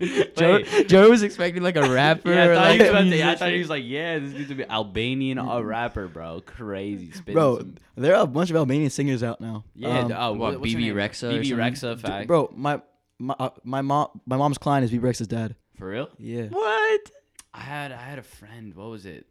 [0.36, 2.32] Joe, Joe was expecting like a rapper.
[2.34, 4.32] Yeah, I thought, like, he was about to- I thought he was like, yeah, this
[4.32, 6.40] needs to be Albanian uh, rapper, bro.
[6.40, 9.64] Crazy, spitting Bro, some- there are a bunch of Albanian singers out now.
[9.74, 10.00] yeah.
[10.00, 10.88] Um, oh, what, Bebe?
[10.90, 11.50] Rexha Bebe?
[11.50, 12.28] Rexha, fact.
[12.28, 12.80] Bro, my
[13.18, 15.56] my uh, my mom my mom's client is B Brex's dad.
[15.78, 16.08] For real?
[16.18, 16.46] Yeah.
[16.46, 17.00] What?
[17.52, 18.74] I had I had a friend.
[18.74, 19.26] What was it?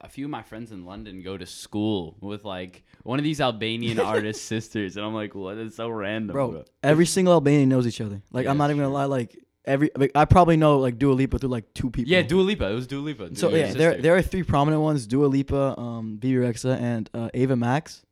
[0.00, 3.40] A few of my friends in London go to school with like one of these
[3.40, 5.58] Albanian artist sisters, and I'm like, what?
[5.58, 6.64] It's so random, Bro, bro.
[6.84, 8.22] every single Albanian knows each other.
[8.30, 9.06] Like Yeah, I'm not it's even gonna lie.
[9.06, 12.10] Like every like I probably know like Dua Lipa through like two people.
[12.10, 12.70] Yeah, Dua Lipa.
[12.70, 13.34] It was Dua Lipa.
[13.36, 14.02] So your yeah, there sister.
[14.02, 18.02] there are three prominent ones: Dua Lipa, um, Bebe Rexha, and uh, Ava Max.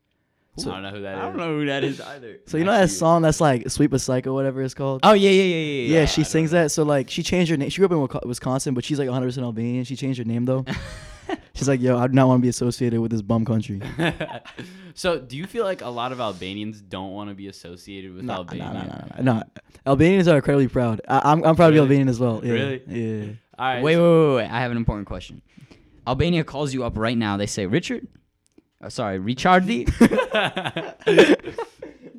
[0.58, 1.18] I don't know who that is.
[1.18, 2.40] I don't know who that is either.
[2.46, 5.00] so you know that song that's like "Sweet but Psycho," whatever it's called.
[5.02, 5.64] Oh yeah, yeah, yeah, yeah.
[5.64, 6.04] yeah, yeah.
[6.06, 6.62] she I sings know.
[6.62, 6.70] that.
[6.70, 7.70] So like, she changed her name.
[7.70, 9.84] She grew up in Wisconsin, but she's like 100 percent Albanian.
[9.84, 10.64] She changed her name though.
[11.54, 13.80] she's like, yo, I do not want to be associated with this bum country.
[14.94, 18.24] so, do you feel like a lot of Albanians don't want to be associated with
[18.24, 18.72] No, no, Albania?
[18.72, 19.42] no, no, no, no.
[19.86, 21.00] Albanians are incredibly proud.
[21.08, 22.40] I, I'm I'm proud to be Albanian as well.
[22.44, 22.82] Yeah, Really?
[22.86, 23.32] Yeah.
[23.58, 23.82] All right.
[23.82, 24.48] Wait, wait, wait, wait.
[24.50, 25.42] I have an important question.
[26.06, 27.36] Albania calls you up right now.
[27.36, 28.06] They say, Richard,
[28.82, 29.84] uh, sorry, Richardi,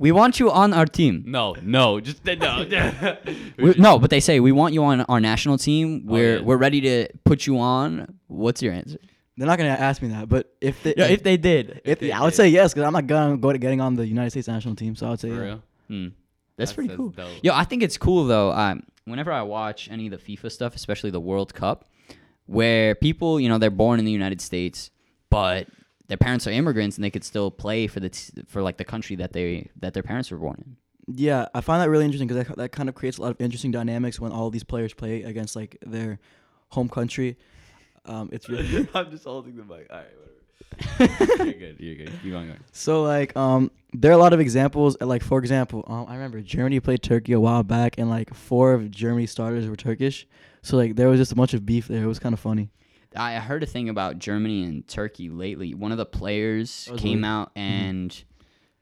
[0.02, 1.24] we want you on our team.
[1.28, 2.66] No, no, just no.
[3.58, 6.08] We- no, but they say we want you on our national team.
[6.08, 6.42] We're yeah.
[6.42, 8.18] we're ready to put you on.
[8.28, 8.98] What's your answer?
[9.38, 12.08] They're not gonna ask me that, but if they, Yeah, if they did, if, they
[12.08, 12.38] yeah, I would did.
[12.38, 14.96] say yes because I'm not gonna go to getting on the United States national team.
[14.96, 15.42] So I would say For yeah.
[15.42, 15.64] real?
[15.88, 16.08] Hmm.
[16.58, 17.10] that's, pretty cool.
[17.10, 17.30] dope.
[17.44, 18.52] Yo, I think it's cool though.
[18.52, 21.86] Um, whenever I watch any of the FIFA stuff, especially the World Cup,
[22.48, 24.90] where people, you know, they're born in the United States,
[25.30, 25.68] but
[26.12, 28.84] their parents are immigrants and they could still play for the t- for like the
[28.93, 31.15] country that they that their parents were born in.
[31.28, 33.39] Yeah, I find that really interesting because that, that kind of creates a lot of
[33.41, 36.19] interesting dynamics when all these players play against like their
[36.69, 37.38] home country.
[38.06, 39.88] Um, it's really I'm just holding the mic.
[39.89, 41.43] All right, whatever.
[41.45, 41.76] you're good.
[41.80, 42.12] You're good.
[42.24, 42.60] Keep on going.
[42.71, 44.95] so like um there are a lot of examples.
[45.02, 48.34] uh, Like for example, um, I remember Germany played Turkey a while back, and like
[48.34, 50.28] four of Germany's starters were Turkish.
[50.62, 52.04] So like there was just a bunch of beef there.
[52.04, 52.69] It was kind of funny.
[53.15, 55.74] I heard a thing about Germany and Turkey lately.
[55.74, 57.26] One of the players came weird.
[57.26, 58.24] out and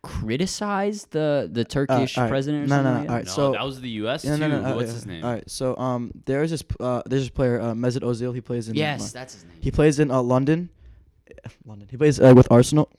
[0.01, 2.29] criticized the the Turkish all right.
[2.29, 2.65] president.
[2.65, 3.25] Or No, no, something no, like all that.
[3.25, 4.23] no, so- that was the U.S.
[4.25, 4.41] Yeah, too.
[4.41, 4.93] no, no, uh, What's yeah.
[4.93, 5.25] his name?
[5.25, 8.33] All right, so um there's this uh there's this player uh, Mesut Ozil.
[8.33, 9.57] He plays in Yes, Lon- that's his name.
[9.59, 10.69] he plays in uh, London.
[11.65, 11.87] London.
[11.89, 12.89] He plays uh, with Arsenal.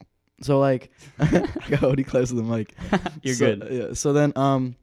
[0.43, 1.27] So like, I
[1.69, 2.75] got Odie close to the mic.
[3.23, 3.69] You're so, good.
[3.71, 3.93] Yeah.
[3.95, 4.75] So then, um,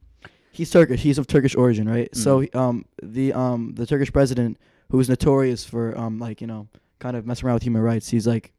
[0.52, 1.00] he's Turkish.
[1.00, 2.14] He's of Turkish origin, right?
[2.14, 2.54] So Mhm.
[2.54, 4.56] um, the um, the Turkish president,
[4.90, 8.08] who's notorious for um, like you know, kind of messing around with human rights.
[8.08, 8.52] He's like,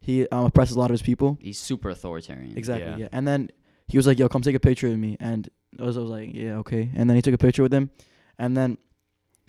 [0.00, 1.38] he um, oppresses a lot of his people.
[1.40, 2.56] He's super authoritarian.
[2.56, 2.90] Exactly.
[2.90, 2.96] Yeah.
[2.96, 3.08] Yeah.
[3.12, 3.50] And then
[3.88, 5.48] he was like, "Yo, come take a picture with me." And
[5.80, 7.90] I was, I was like, "Yeah, okay." And then he took a picture with him,
[8.38, 8.78] and then.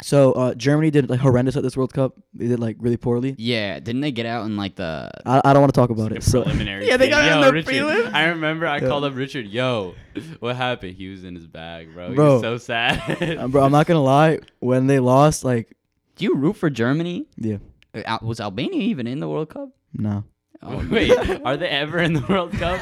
[0.02, 2.18] So uh, Germany did like horrendous at this World Cup.
[2.34, 3.36] They did like really poorly.
[3.38, 5.10] Yeah, didn't they get out in like the?
[5.26, 6.24] I, I don't want to talk about Like it.
[6.24, 6.88] So preliminary.
[6.90, 8.12] Yeah, they got it Yo, in the Richard, prelim.
[8.14, 8.88] I remember I Yeah.
[8.90, 9.46] called up Richard.
[9.46, 9.94] Yo,
[10.40, 10.96] what happened?
[10.98, 12.10] He was in his bag, bro.
[12.10, 12.34] He Bro.
[12.34, 13.38] was so sad.
[13.38, 14.40] Uh, bro, I'm not gonna lie.
[14.60, 15.72] When they lost, like,
[16.16, 17.26] Do you root for Germany?
[17.38, 17.58] yeah,
[17.94, 19.70] Uh, Al- Was Albania even in the World Cup?
[19.94, 20.24] no,
[20.62, 21.12] Oh, Wait,
[21.44, 22.80] are they ever in the World Cup?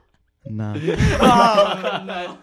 [0.46, 0.74] no.
[1.20, 2.38] oh no!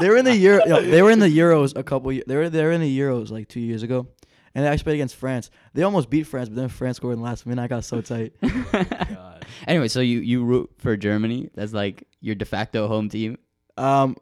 [0.00, 0.62] they were in the Euro.
[0.66, 2.12] yo, they were in the Euros a couple.
[2.12, 4.06] Years, they were they were in the Euros like two years ago,
[4.54, 5.50] and they actually played against France.
[5.74, 7.60] They almost beat France, but then France scored in the last minute.
[7.62, 8.32] I got so tight.
[8.40, 9.44] God.
[9.66, 11.50] anyway, so you you root for Germany?
[11.54, 13.36] That's like your de facto home team.
[13.76, 14.16] Um,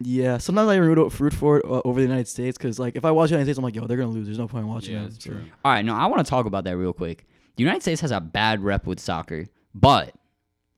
[0.00, 0.38] yeah.
[0.38, 3.10] Sometimes I root, root for it uh, over the United States because like if I
[3.10, 4.26] watch the United States, I'm like, yo, they're gonna lose.
[4.26, 5.10] There's no point in watching Yeah, them.
[5.10, 5.40] that's true.
[5.64, 7.26] All right, no, I want to talk about that real quick.
[7.56, 10.14] The United States has a bad rep with soccer, but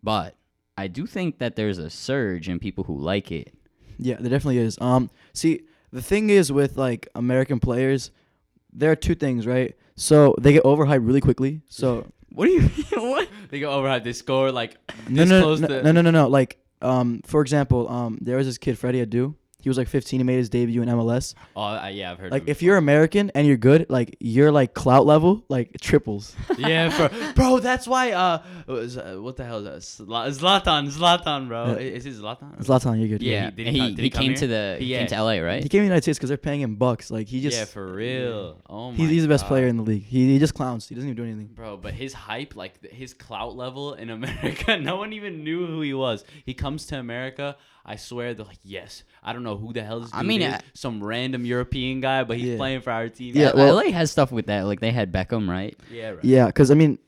[0.02, 0.34] but
[0.76, 3.54] I do think that there's a surge in people who like it.
[3.98, 4.76] Yeah, there definitely is.
[4.80, 5.62] Um, see,
[5.92, 8.10] the thing is with like American players,
[8.72, 9.76] there are two things, right?
[9.96, 11.60] So they get overhyped really quickly.
[11.68, 12.62] So What do you
[13.10, 13.28] what?
[13.50, 14.02] They go overhyped.
[14.02, 14.76] They score like
[15.08, 15.82] no, no, close no, to.
[15.84, 16.26] no, no, no, no.
[16.26, 19.34] Like, um, for example, um, there was this kid Freddie Adu.
[19.64, 20.20] He was like 15.
[20.20, 21.34] He made his debut in MLS.
[21.56, 22.30] Oh uh, yeah, I've heard.
[22.30, 26.36] Like, of if you're American and you're good, like your like clout level like triples.
[26.58, 27.60] yeah, for, bro.
[27.60, 28.12] That's why.
[28.12, 30.06] Uh, was, uh, what the hell is that?
[30.06, 31.72] Zla- Zlatan, Zlatan, bro.
[31.72, 31.76] Yeah.
[31.76, 32.62] Is it Zlatan?
[32.62, 33.22] Zlatan, you're good.
[33.22, 34.36] Yeah, he- did he, he he, he came here?
[34.36, 34.98] to the he Yeah.
[34.98, 35.62] came to LA, right?
[35.62, 37.10] He came to the United States because they're paying him bucks.
[37.10, 38.60] Like he just, yeah, for real.
[38.68, 38.96] Oh my.
[38.98, 39.48] he's, he's the best God.
[39.48, 40.04] player in the league.
[40.04, 40.86] He, he just clowns.
[40.86, 41.54] He doesn't even do anything.
[41.54, 45.80] Bro, but his hype, like his clout level in America, no one even knew who
[45.80, 46.22] he was.
[46.44, 50.00] He comes to America, I swear they're like, yes, I don't know who the hell
[50.00, 50.54] this dude I mean, is.
[50.54, 52.56] uh, some random European guy, but he's Yeah.
[52.56, 53.34] playing for our team.
[53.36, 54.62] Yeah, L- well- LA has stuff with that.
[54.62, 55.78] Like they had Beckham, right?
[55.90, 56.24] yeah, right.
[56.24, 56.98] Yeah, because I mean,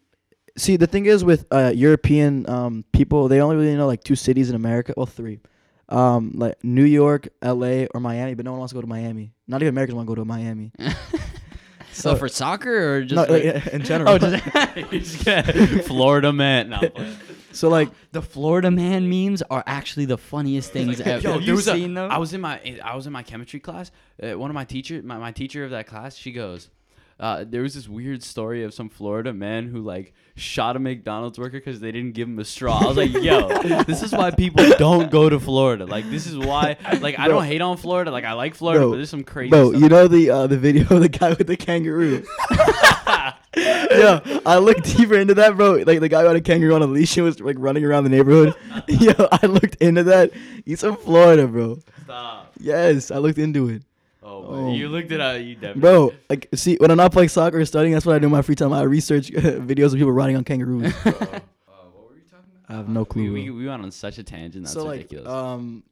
[0.59, 4.17] see, the thing is with uh, European um, people, they only really know like two
[4.17, 4.93] cities in America.
[4.97, 5.41] Well, three,
[5.89, 8.35] um, like New York, L.A., or Miami.
[8.35, 9.33] But no one wants to go to Miami.
[9.49, 10.73] Not even Americans want to go to Miami.
[11.93, 14.11] So for soccer or just no, like- like, in general.
[14.13, 14.45] oh, just
[14.91, 16.69] He's Florida man.
[16.69, 17.17] No, I'm playing.
[17.57, 21.21] So like, the Florida man memes are actually the funniest things ever.
[21.21, 22.11] Yo, there you was a- seen them?
[22.11, 23.91] I was in my I was in my chemistry class.
[24.23, 26.71] Uh, one of my teacher, my, my teacher of that class, she goes,
[27.19, 31.39] uh, there was this weird story of some Florida man who like shot a McDonald's
[31.39, 32.79] worker because they didn't give him a straw.
[32.79, 33.49] I was like, yo,
[33.85, 35.87] this is why people don't go to Florida.
[35.87, 36.77] Like this is why.
[37.01, 38.11] Like I don't hate on Florida.
[38.11, 38.91] Like I like Florida, Bro.
[38.91, 39.49] but there's some crazy.
[39.49, 39.81] bro, stuff.
[39.81, 42.23] you know the uh, the video of the guy with the kangaroo.
[43.91, 45.73] yeah, I looked deeper into that, bro.
[45.87, 48.05] Like the guy who had a kangaroo on a leash and was like running around
[48.05, 48.55] the neighborhood.
[48.89, 50.33] Yo, I looked into that.
[50.65, 51.79] He's from Florida, bro.
[52.05, 52.53] Stop.
[52.61, 53.83] Yes, I looked into it.
[54.23, 54.73] Oh, Oh.
[54.75, 55.41] you looked it up.
[55.41, 55.81] You definitely.
[55.81, 58.33] Bro, like, see, when I'm not playing soccer or studying, that's what I do in
[58.33, 58.73] my free time.
[58.73, 60.93] I research videos of people riding on kangaroos.
[61.05, 61.11] Uh,
[61.93, 62.69] what were you talking about?
[62.69, 63.33] I have no clue.
[63.33, 63.55] we, bro.
[63.57, 64.65] we went on such a tangent.
[64.65, 65.29] That's so like, ridiculous.
[65.29, 65.83] um,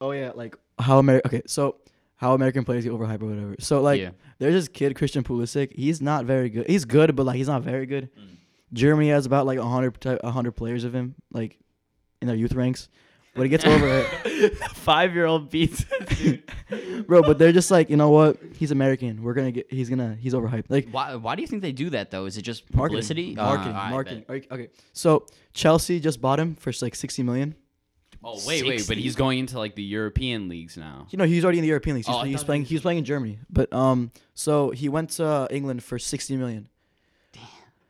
[0.00, 1.26] oh yeah, like how America.
[1.28, 1.76] Okay, so
[2.24, 3.54] how American players get overhyped or whatever.
[3.58, 4.10] So like, yeah.
[4.38, 5.74] there's this kid Christian Pulisic.
[5.74, 6.66] He's not very good.
[6.66, 8.08] He's good, but like he's not very good.
[8.18, 8.36] Mm.
[8.72, 11.58] Germany has about like a hundred a hundred players of him, like
[12.22, 12.88] in their youth ranks.
[13.34, 14.56] But he gets over it.
[14.74, 15.84] Five year old beats.
[17.06, 17.20] bro.
[17.22, 18.38] But they're just like, you know what?
[18.56, 19.22] He's American.
[19.22, 19.70] We're gonna get.
[19.70, 20.16] He's gonna.
[20.18, 20.66] He's overhyped.
[20.70, 22.24] Like Why, why do you think they do that though?
[22.24, 23.34] Is it just marketing, publicity?
[23.34, 24.24] marketing, Uh, marketing.
[24.30, 24.68] Okay, okay.
[24.94, 27.54] So Chelsea just bought him for like sixty million.
[28.24, 31.06] Oh wait, wait, but he's going into like the European leagues now.
[31.10, 32.06] You know, he's already in the European leagues.
[32.06, 32.62] He's, Oh, I he's thought playing.
[32.62, 36.36] he He was playing in Germany, but um, so he went to England for sixty
[36.36, 36.68] million,
[37.32, 37.42] Damn!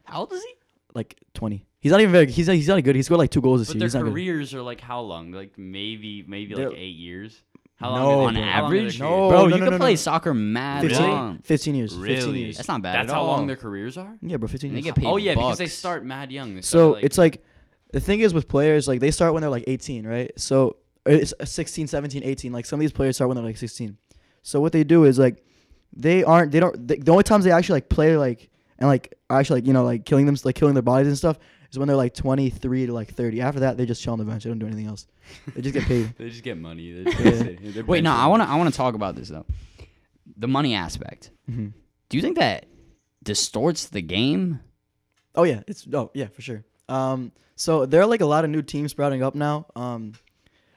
[0.04, 0.54] How old is he?
[0.94, 1.66] like twenty.
[1.80, 2.30] He's not even very.
[2.30, 2.96] He's he's not good.
[2.96, 3.80] He scored like two goals this But year.
[3.80, 4.12] their He's not good.
[4.12, 5.32] careers are like how long?
[5.32, 7.40] Like maybe maybe like They're- eight years.
[7.76, 8.06] How No, long?
[8.06, 8.24] are they- bro.
[8.26, 8.98] On how long are average?
[8.98, 9.28] their No.
[9.28, 9.96] Bro, no, you no, can no, play no.
[9.96, 11.38] soccer mad 15, long.
[11.42, 11.92] 15 years.
[11.92, 12.38] 15 Really?
[12.44, 12.56] years.
[12.56, 13.26] That's not bad That's at how all.
[13.36, 14.16] long their careers are.
[14.22, 14.94] Yeah, bro, 15 And they years.
[14.94, 15.74] get paid Oh yeah, because they bucks.
[15.74, 16.54] start mad young.
[16.54, 17.42] They So like, it's like
[17.94, 20.32] the thing is with players like they start when they're like 18, right?
[20.36, 20.76] So
[21.06, 22.52] it's 16, 17, 18.
[22.52, 23.96] Like some of these players start when they're like 16.
[24.42, 25.44] So what they do is like
[25.96, 29.14] they aren't they don't they, the only times they actually like play like and like
[29.30, 31.38] are actually like you know like killing them like killing their bodies and stuff
[31.70, 33.40] is when they're like 23 to like 30.
[33.40, 34.42] After that they just chill on the bench.
[34.44, 35.06] They don't do anything else.
[35.54, 36.12] They just get paid.
[36.18, 36.92] they just get money.
[36.92, 37.38] They're just Yeah.
[37.44, 38.48] sit- they're Wait, no, I want to.
[38.48, 39.46] I want to talk about this though.
[40.36, 41.30] The money aspect.
[41.46, 41.68] hmm
[42.08, 42.66] Do you think that
[43.22, 44.60] distorts the game?
[45.36, 46.64] Oh yeah, it's oh yeah for sure.
[46.88, 49.66] Um, so there are like a lot of new teams sprouting up now.
[49.76, 50.14] Um,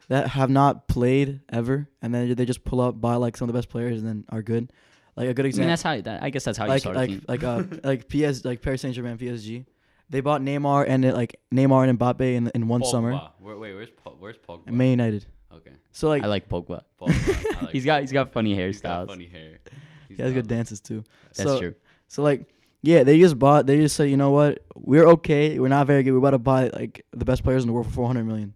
[0.10, 3.54] that have not played ever, and then they just pull up, buy like some of
[3.54, 4.72] the best players, and then are good.
[5.18, 5.66] Like a good example.
[5.66, 6.14] I mean, example, that's how.
[6.20, 7.26] That, I guess that's how you like start a like team.
[7.28, 9.66] like uh like PS like Paris Saint Germain PSG.
[10.10, 13.12] They bought Neymar and it, like Neymar and Mbappe in in one summer.
[13.14, 13.32] Pogba.
[13.40, 14.68] Where, wait, where's Po- where's Pogba?
[14.68, 15.26] Man United.
[15.54, 15.74] Okay.
[15.92, 16.84] So like I like Pogba.
[17.02, 17.56] Pogba.
[17.58, 19.10] I like He's got he's got funny He's got hairstyles.
[19.10, 19.60] funny hair.
[20.08, 21.04] He's he has good got- dances too.
[21.36, 21.76] That's so, true.
[22.08, 22.48] So like,
[22.88, 23.66] yeah, they just bought.
[23.68, 25.60] They just said, you know what, we're okay.
[25.60, 26.12] We're not very good.
[26.14, 28.54] We're about to buy like the best players in the world for four hundred million.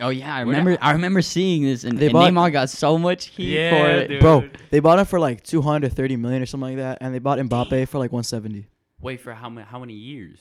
[0.00, 0.76] Oh yeah, I remember.
[0.80, 3.90] I remember seeing this, and, They and bought- Neymar got so much heat Yeah, for
[3.90, 4.08] it.
[4.08, 4.20] dude.
[4.20, 7.14] Bro, they bought him for like two hundred thirty million or something like that, and
[7.14, 8.66] they bought Mbappe for like one seventy
[9.00, 10.38] Wait for how many how many years?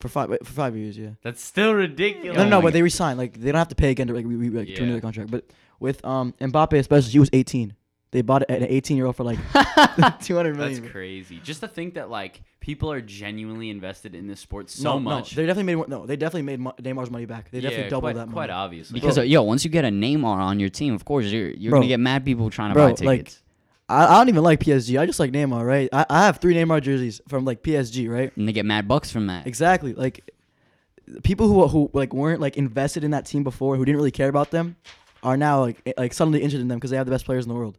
[0.00, 0.96] for five wait, for five years.
[0.96, 1.10] Yeah.
[1.22, 2.36] That's still ridiculous.
[2.36, 3.18] No, no, no, my but they resigned.
[3.18, 4.96] Like they don't have to pay again to like, re- re- like to renew Yeah.
[4.96, 5.30] the contract.
[5.30, 5.44] But
[5.80, 7.74] with um Mbappe especially, he was eighteen.
[8.10, 9.38] They bought an eighteen year old for like
[10.22, 10.80] two hundred million.
[10.82, 11.40] That's crazy.
[11.42, 15.36] Just to think that like people are genuinely invested in this sport so no, much.
[15.36, 16.06] No, they definitely made no.
[16.06, 17.50] They definitely made Mo- Neymar's money back.
[17.50, 18.98] They definitely yeah, doubled quite, that quite obviously.
[18.98, 19.24] Because Bro.
[19.24, 21.80] uh, yo, once you get a Neymar on your team, of course you're you're Bro.
[21.80, 23.42] gonna get mad people trying to Bro, buy like, tickets,
[23.88, 24.98] I, I don't even like PSG.
[24.98, 25.88] I just like Neymar, right?
[25.92, 28.34] I, I have three Neymar jerseys from like PSG, right?
[28.36, 29.46] and they get mad bucks from that.
[29.46, 29.94] Exactly.
[29.94, 30.30] Like
[31.22, 34.28] people who who like weren't like invested in that team before, who didn't really care
[34.28, 34.76] about them,
[35.22, 37.48] are now like like suddenly interested in them because they have the best players in
[37.48, 37.78] the world.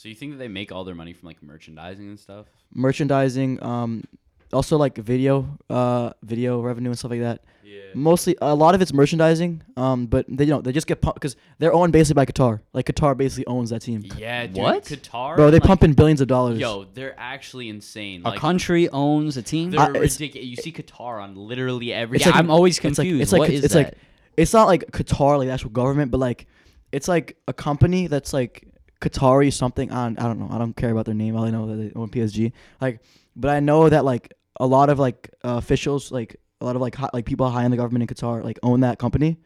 [0.00, 2.46] So you think that they make all their money from like merchandising and stuff?
[2.72, 4.02] Merchandising, um,
[4.50, 7.44] also like video, uh, video revenue and stuff like that.
[7.62, 7.80] Yeah.
[7.94, 9.62] Mostly, a lot of it's merchandising.
[9.76, 12.60] Um, but they you know they just get pumped because they're owned basically by Qatar.
[12.72, 14.02] Like Qatar basically owns that team.
[14.16, 14.56] Yeah, dude.
[14.56, 14.84] What?
[14.84, 15.36] Qatar?
[15.36, 16.58] Bro, they like, pump in billions of dollars.
[16.58, 18.22] Yo, they're actually insane.
[18.24, 19.70] a Like, country owns a team.
[19.70, 20.48] they're I- it's- ridiculous.
[20.48, 22.16] You see Qatar on literally every.
[22.16, 23.20] It's yeah, like- I'm always it's like- confused.
[23.22, 23.98] it's like- What is it's like- that?
[24.38, 26.46] it's not like Qatar, like the actual government, but like
[26.90, 28.66] it's like a company that's like
[29.00, 29.90] Qatari something.
[29.90, 30.48] On I don't know.
[30.50, 31.36] I don't care about their name.
[31.36, 32.52] All I know that they own PSG.
[32.80, 33.00] Like,
[33.36, 36.82] but I know that like a lot of like uh, officials, like a lot of
[36.82, 39.38] like hi- like people high in the government in Qatar, like own that company,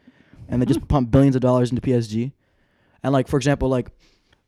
[0.48, 2.32] and they just pump billions of dollars into PSG.
[3.02, 3.88] And like for example, like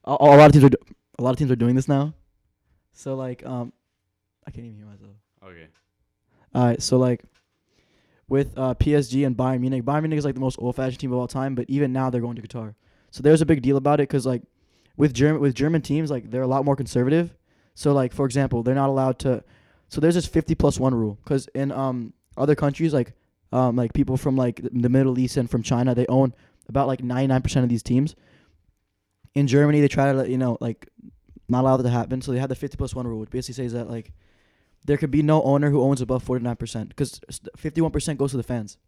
[0.05, 2.15] a, a lot of teams are do- a lot of teams are doing this now.
[2.93, 3.73] So like um,
[4.47, 5.13] I can't even hear myself.
[5.45, 5.69] Okay.
[6.55, 7.23] All right, so like
[8.29, 11.19] with uh, PSG and Bayern Munich, Bayern Munich is like the most old-fashioned team of
[11.19, 12.75] all time, but even now they're going to Qatar.
[13.11, 14.43] So there's a big deal about it because like
[14.97, 17.35] with German with German teams, like they're a lot more conservative.
[17.75, 19.43] So like for example, they're not allowed to.
[19.89, 23.13] So there's this 50 plus one rule because in um other countries like
[23.53, 26.35] um like people from like the Middle East and from China, they own
[26.69, 28.17] about like 99% of these teams.
[29.35, 30.89] In Germany, they try to let you know like
[31.49, 32.23] not allow that to happen.
[32.23, 34.13] So they have the 50 plus one rule, which basically says that like
[34.87, 37.21] there could be no owner who owns above 49% because
[37.59, 38.79] 51% goes to the fans.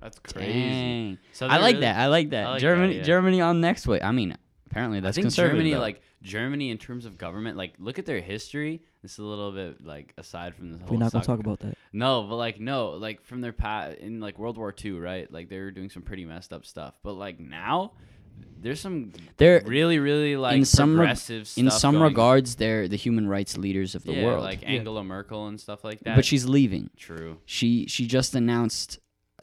[0.00, 1.18] That's crazy.
[1.32, 1.96] So I like really- that.
[1.96, 2.46] I like that.
[2.46, 3.02] I like that, Germany, yeah.
[3.02, 4.00] Germany on next way.
[4.00, 4.36] I mean,
[4.76, 5.56] apparently I that's think conservative.
[5.58, 5.80] Germany, though.
[5.80, 8.82] like Germany, in terms of government, like look at their history.
[9.02, 10.90] This is a little bit like aside from this whole.
[10.90, 11.76] We're not going to talk about that.
[11.92, 15.30] No, but like no, like from their past in like World War II, right?
[15.32, 16.94] Like they were doing some pretty messed up stuff.
[17.02, 17.92] But like now,
[18.60, 22.56] there's some they're really, really like in some reg- progressive in stuff some going- regards
[22.56, 24.42] they're the human rights leaders of the yeah, world.
[24.42, 24.68] like Yeah.
[24.70, 26.16] Angela Merkel and stuff like that.
[26.16, 26.90] but she's leaving.
[26.96, 27.38] true.
[27.46, 28.98] She she just announced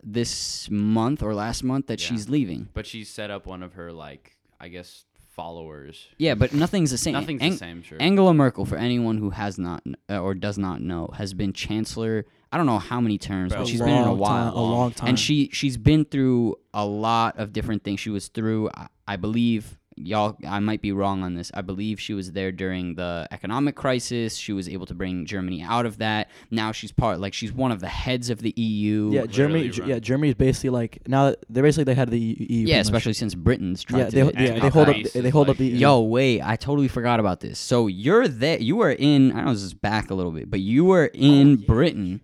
[0.05, 2.07] this month or last month that Yeah.
[2.09, 2.67] she's leaving.
[2.73, 5.05] But she set up one of her like I guess
[5.35, 6.07] followers.
[6.17, 7.13] Yeah, but nothing's the same.
[7.13, 7.97] Nothing's Ang- the same, sure.
[8.01, 12.25] Angela Merkel, for anyone who has not uh, or does not know, has been chancellor.
[12.51, 14.51] I don't know how many terms, Bro, but she's been in a while.
[14.51, 15.09] time, a long time.
[15.09, 17.99] and she she's been through a lot of different things.
[17.99, 20.37] She was through, I, I believe, y'all.
[20.47, 21.51] I might be wrong on this.
[21.53, 24.35] I believe she was there during the economic crisis.
[24.35, 26.29] She was able to bring Germany out of that.
[26.51, 29.11] Now she's part, like she's one of the heads of the EU.
[29.11, 29.65] yeah, Germany.
[29.65, 32.35] Literally yeah, Germany is basically like now they're basically the head of the EU.
[32.35, 32.85] pretty yeah, much.
[32.85, 34.15] especially since Britain's trying yeah, to.
[34.15, 34.95] they, And yeah, they hold up.
[34.95, 35.77] Greece They is hold up the EU.
[35.77, 37.59] Yo, wait, I totally forgot about this.
[37.59, 38.59] So you're there.
[38.59, 39.31] You were in.
[39.33, 42.21] I know this is back a little bit, but you were in oh, Britain,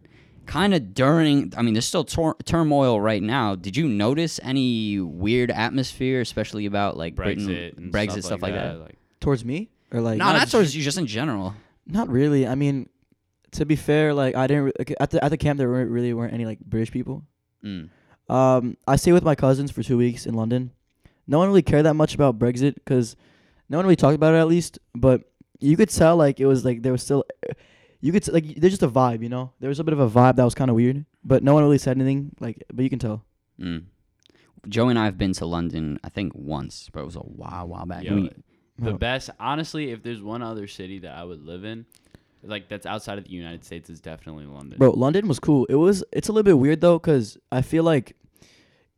[0.50, 1.54] kind of during.
[1.56, 3.56] I mean, there's still tor- turmoil right now.
[3.56, 8.54] Did you notice any weird atmosphere, especially about like Brexit, Britain, and Brexit stuff, like
[8.54, 8.80] that?
[8.80, 11.54] Like, towards me or like no, not not towards you, just in general.
[11.86, 12.48] Not really.
[12.48, 12.90] I mean,
[13.52, 16.14] to be fair, like I didn't re- at the at the camp there weren't really
[16.14, 17.24] weren't any like British people.
[17.64, 17.90] Mm.
[18.28, 20.72] Um, I stayed with my cousins for two weeks in London.
[21.28, 23.16] No one really cared that much about Brexit because
[23.70, 24.80] no one really talked about it at least.
[24.96, 25.22] But
[25.60, 27.24] you could tell like it was like there was still,
[28.02, 29.52] you could t- like there's just a vibe, you know.
[29.60, 31.64] There was a bit of a vibe that was kind of weird, but no one
[31.64, 32.32] really said anything.
[32.40, 33.26] Like, but you can tell.
[33.60, 33.84] Mm.
[34.68, 37.68] Joe and I have been to London, I think once, but it was a while,
[37.68, 38.04] while back.
[38.04, 38.30] Yo, We-
[38.78, 38.98] the Oh.
[38.98, 41.86] best, honestly, if there's one other city that I would live in,
[42.44, 44.78] like that's outside of the United States, is definitely London.
[44.80, 45.66] Bro, London was cool.
[45.66, 46.04] It was.
[46.14, 48.16] It's a little bit weird though, cause I feel like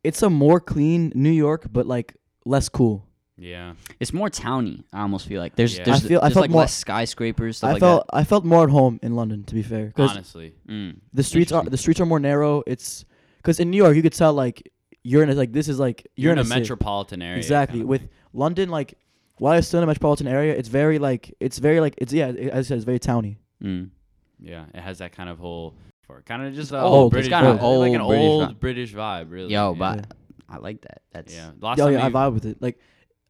[0.04, 3.06] it's a more clean New York, but like less cool.
[3.38, 3.74] Yeah.
[3.98, 4.84] it's more towny.
[4.92, 5.84] I almost feel like there's Yeah.
[5.84, 8.24] there's, I feel- I there's felt like more- less skyscrapers, stuff I like felt I
[8.24, 10.54] felt more at home in London, to be fair, Honestly.
[10.68, 10.96] Mm.
[11.12, 12.62] the streets are the streets are more narrow.
[12.66, 13.04] It's
[13.38, 14.70] because in New York you could tell like
[15.02, 16.60] you're in a, like this is like You're, you're, in a city.
[16.60, 17.36] metropolitan area.
[17.38, 17.78] Exactly.
[17.80, 18.10] kind of With thing.
[18.32, 18.94] London, like
[19.38, 22.28] while it's still in a metropolitan area, it's very like it's very like it's yeah.
[22.28, 23.38] It, as I said, it's very towny.
[23.64, 23.90] Mm.
[24.38, 25.74] Yeah, it has that kind of whole,
[26.06, 26.90] for kind of just a old.
[26.92, 27.78] whole It's British, got an vibe.
[27.80, 28.60] like an old British old vibe.
[28.60, 29.52] British vibe, really.
[29.52, 29.78] Yo, yeah.
[29.78, 30.06] but
[30.48, 31.02] I like that.
[31.12, 31.50] That's yeah.
[31.60, 32.60] Last Yeah, time yeah, I vibe with it.
[32.60, 32.78] Like,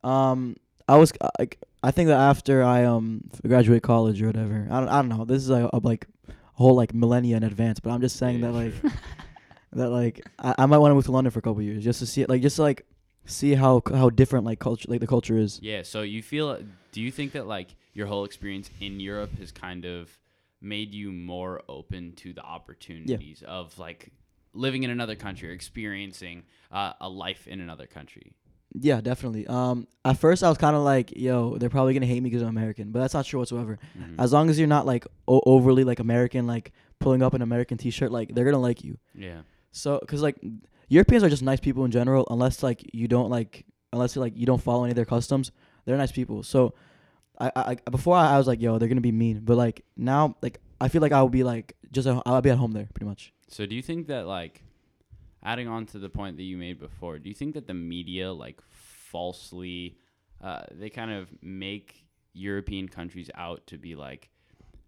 [0.05, 0.57] um,
[0.89, 4.81] I was uh, like, I think that after I um graduate college or whatever, I
[4.81, 5.25] don't, I don't know.
[5.25, 8.41] This is like a, like a whole like millennia in advance, but I'm just saying
[8.41, 8.91] Yeah, that like sure.
[9.75, 11.83] that like I, I might want to move to London for a couple of years
[11.85, 12.87] just to see it, like just to, like
[13.25, 15.61] see how how different like culture like the culture is.
[15.63, 15.83] Yeah.
[15.83, 16.59] So you feel?
[16.93, 20.19] Do you think that like your whole experience in Europe has kind of
[20.61, 24.13] made you more open to the opportunities of like
[24.55, 28.33] living in another country or experiencing uh, a life in another country?
[28.75, 29.47] Yeah, definitely.
[29.47, 32.43] Um, at first I was kind of like, yo, they're probably gonna hate me because
[32.43, 33.79] I'm American, but that's not true whatsoever.
[33.99, 34.15] Mhm.
[34.19, 37.77] As long as you're not like o- overly like American, like pulling up an American
[37.79, 38.97] T-shirt, like they're gonna like you.
[39.15, 39.43] yeah.
[39.73, 40.37] So, cause like
[40.89, 44.47] Europeans are just nice people in general, unless like you don't like, unless like you
[44.47, 45.51] don't follow any of their customs,
[45.85, 46.43] they're nice people.
[46.43, 46.75] So,
[47.41, 50.37] I, I before I, I was like, yo, they're gonna be mean, but like now,
[50.43, 52.89] like I feel like I will be like just at, I'll be at home there
[52.95, 53.33] pretty much.
[53.49, 54.63] So do you think that like
[55.43, 58.33] adding on to the point that you made before, do you think that the media
[58.33, 59.97] like falsely
[60.41, 64.29] uh, they kind of make European countries out to be like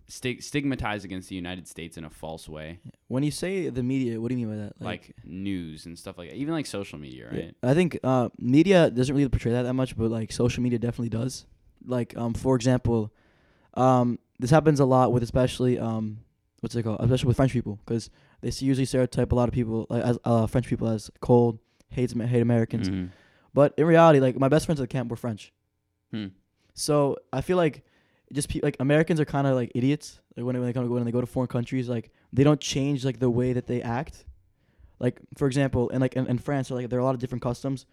[0.09, 4.21] stig- stigmatized against the United States in a false way, When you say the media,
[4.21, 4.81] what do you mean by that?
[4.81, 7.55] like, news and stuff like that, even like social media, Yeah, right?
[7.63, 11.11] I think uh, media doesn't really portray that that much, but like social media definitely
[11.11, 11.47] does.
[11.87, 13.13] Like, um, for example,
[13.75, 16.21] um, this happens a lot with especially um,
[16.61, 17.01] what's it called?
[17.01, 18.11] Especially with French people, because
[18.45, 21.59] they usually stereotype a lot of people like as uh, French people as cold,
[21.91, 22.89] hates hate Americans.
[22.89, 23.11] Mhm.
[23.53, 25.53] But in reality, like my best friends at the camp were French,
[26.13, 26.27] Hmm.
[26.75, 27.85] so I feel like
[28.33, 30.21] just pe- like Americans are kind of like idiots.
[30.37, 32.61] Like when they, when they come when they go to foreign countries, like they don't
[32.61, 34.25] change like the way that they act.
[34.99, 37.43] Like for example, in like in, in France, like there are a lot of different
[37.43, 37.87] customs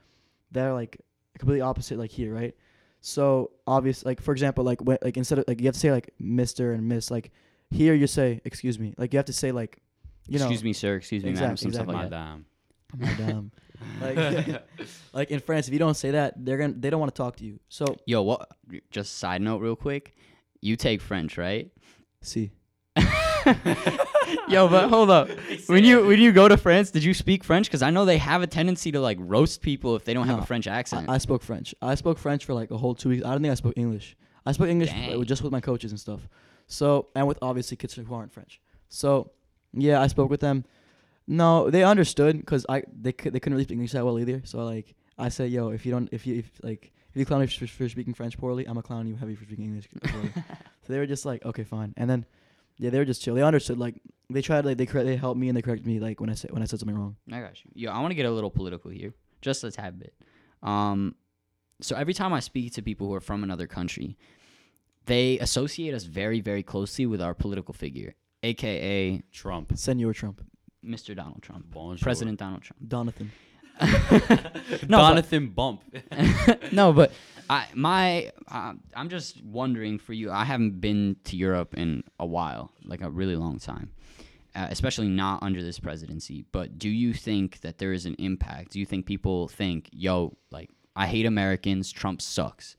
[0.52, 1.00] that are like
[1.38, 2.56] completely opposite like here, right?
[3.02, 5.92] So obvious, like for example, like when like instead of like you have to say
[5.92, 7.32] like Mister and Miss, like
[7.70, 9.80] here you say excuse me, like you have to say like
[10.28, 10.96] you know excuse me, sir.
[10.96, 11.52] Excuse me, madam.
[11.52, 12.04] Exactly, Some stuff exactly.
[12.04, 12.38] like that.
[12.94, 13.52] Oh Madame.
[14.00, 14.52] Madame.
[14.52, 14.64] like
[15.14, 17.36] like in France, if you don't say that, they're gonna they don't want to talk
[17.38, 17.60] to you.
[17.70, 18.50] So Yo, what?
[18.92, 20.16] Just side note, real quick.
[20.62, 21.72] You take French, right?
[22.22, 22.52] see,
[24.48, 25.30] Yo, but hold up.
[25.68, 27.68] When you when you go to France, did you speak French?
[27.68, 30.40] Because I know they have a tendency to like roast people if they don't have
[30.40, 31.10] a French accent.
[31.10, 31.74] I, I spoke French.
[31.82, 33.26] I spoke French for like a whole two weeks.
[33.26, 34.16] I don't think I spoke English.
[34.46, 35.24] I spoke English Dang.
[35.26, 36.28] just with my coaches and stuff.
[36.68, 38.62] So and with obviously kids who aren't French.
[38.90, 39.32] So
[39.74, 40.66] yeah, I spoke with them.
[41.28, 44.42] No, they understood because I they could they couldn't really speak English that well either.
[44.46, 47.42] So like I said, yo, if you don't if you if like if you clown
[47.42, 50.32] me for, for speaking French poorly, I'm a clown you heavy for speaking English poorly.
[50.36, 51.94] so they were just like, okay, fine.
[51.98, 52.26] And then
[52.78, 53.36] yeah, they were just chill.
[53.36, 53.78] They understood.
[53.78, 56.30] Like they tried like they correct they helped me and they corrected me like when
[56.30, 57.16] I said when I said something wrong.
[57.32, 57.72] I got you.
[57.76, 60.14] Yo, I want to get a little political here, just a tad bit.
[60.64, 61.16] Um,
[61.82, 64.18] so every time I speak to people who are from another country,
[65.06, 69.72] they associate us very, very closely with our political figure, aka Trump.
[69.76, 70.42] Senor Trump,
[70.86, 71.16] Mr.
[71.16, 72.04] Donald Trump, Bonjour.
[72.04, 72.82] President Donald Trump.
[72.88, 73.28] Donathan.
[74.88, 75.84] No, but- Jonathan Bump.
[76.72, 77.12] no, but
[77.50, 80.32] I my uh, I'm just wondering for you.
[80.32, 83.92] I haven't been to Europe in a while, like a really long time,
[84.56, 86.46] uh, especially not under this presidency.
[86.52, 88.72] But do you think that there is an impact?
[88.72, 91.92] Do you think people think, "Yo, like I hate Americans.
[91.92, 92.76] Trump sucks."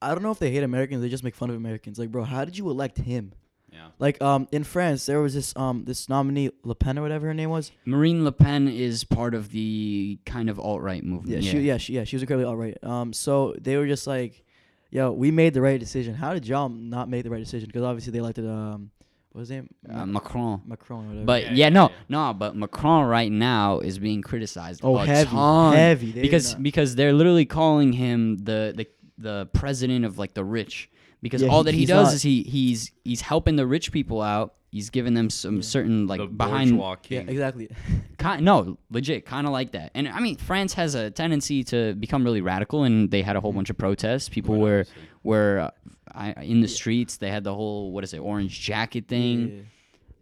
[0.00, 1.00] I don't know if they hate Americans.
[1.02, 1.98] They just make fun of Americans.
[1.98, 3.32] Like, bro, how did you elect him?
[3.72, 3.86] Yeah.
[3.98, 7.34] Like, um, in France, there was this um this nominee Le Pen or whatever her
[7.34, 7.72] name was.
[7.84, 11.44] Marine Le Pen is part of the kind of alt right Yeah, movement.
[11.44, 12.76] she yeah she yeah she was incredibly all right.
[12.82, 14.44] Um, so they were just like,
[14.90, 16.14] yo, we made the right decision.
[16.14, 17.66] How did y'all not make the right decision?
[17.68, 18.90] Because obviously they elected um,
[19.32, 19.68] what was his name?
[19.90, 20.60] Uh, Macron.
[20.66, 21.24] Macron whatever.
[21.24, 21.94] But Yeah, yeah, yeah, no, yeah.
[22.10, 24.80] no, but Macron right now is being criticized.
[24.84, 25.72] oh, a heavy, ton.
[25.74, 26.12] heavy.
[26.12, 30.90] They because because they're literally calling him the the the president of like the rich
[31.22, 33.66] because Yeah, all he- that he he's does not- is he he's he's helping the
[33.66, 34.54] rich people out.
[34.70, 35.62] He's giving them some Yeah.
[35.62, 37.68] certain like the behind bourgeois yeah, exactly.
[38.18, 39.90] Ki no, legit, kind of like that.
[39.94, 43.40] And I mean, France has a tendency to become really radical, and they had a
[43.40, 44.28] whole bunch of protests.
[44.30, 45.02] People were Obviously.
[45.24, 45.70] were uh,
[46.14, 47.18] I, in the streets.
[47.18, 49.66] They had the whole what is it, orange jacket thing.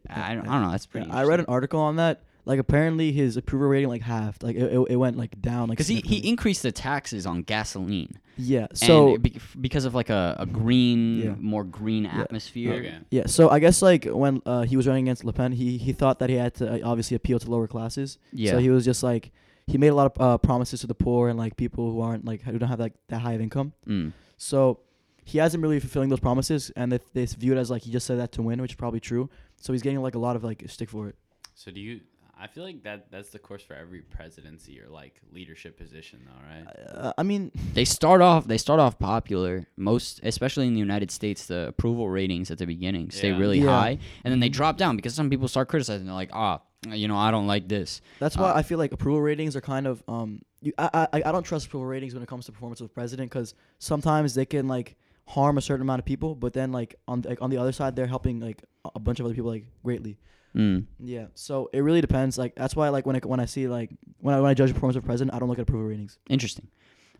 [0.08, 0.26] Yeah.
[0.30, 0.70] I, don't, I don't know.
[0.72, 1.06] That's pretty.
[1.08, 2.22] Yeah, I read an article on that.
[2.50, 4.42] Like apparently his approval rating like halved.
[4.42, 5.68] Like it, it, it went like down.
[5.68, 8.12] Like because he, he increased the taxes on gasoline.
[8.36, 8.66] yeah.
[8.74, 11.34] So So and be, because of like a, a green, Yeah.
[11.38, 12.74] more green atmosphere.
[12.74, 12.98] Okay.
[13.10, 13.26] yeah.
[13.26, 16.18] So I guess like when uh, he was running against Le Pen, he he thought
[16.20, 18.18] that he had to uh, obviously appeal to lower classes.
[18.32, 18.52] Yeah.
[18.52, 19.30] So he was just like
[19.66, 22.24] he made a lot of uh, promises to the poor and like people who aren't
[22.24, 23.72] like who don't have like that high of income.
[23.86, 24.12] Mm.
[24.36, 24.80] So
[25.24, 28.06] he hasn't really fulfilling those promises, and they they view it as like he just
[28.06, 29.30] said that to win, which is probably true.
[29.62, 31.14] So he's getting like a lot of like stick for it.
[31.54, 32.00] So do you?
[32.42, 36.42] I feel like that that's the course for every presidency or like leadership position, though,
[36.48, 36.66] right?
[36.96, 38.46] Uh, I mean, They start off.
[38.46, 39.66] They start off popular.
[39.76, 43.38] Most, especially in the United States, the approval ratings at the beginning stay Yeah.
[43.38, 43.68] really Yeah.
[43.68, 46.06] high, and then they drop down because some people start criticizing.
[46.06, 48.00] They're like, ah, you know, I don't like this.
[48.20, 50.40] That's why Uh, I feel like approval ratings are kind of um.
[50.62, 52.94] You, I, I I don't trust approval ratings when it comes to performance of the
[52.94, 56.94] president because sometimes they can like harm a certain amount of people, but then like
[57.06, 59.50] on like on the other side they're helping like a- a bunch of other people
[59.50, 60.18] like greatly.
[60.56, 60.86] Mm.
[60.98, 62.36] Yeah, so it really depends.
[62.38, 64.68] Like that's why like when I when I see like when I when I judge
[64.70, 66.18] the performance of the president, I don't look at approval ratings.
[66.28, 66.68] Interesting.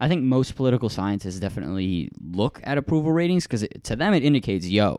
[0.01, 4.67] I think most political scientists definitely look at approval ratings because to them it indicates,
[4.67, 4.99] yo,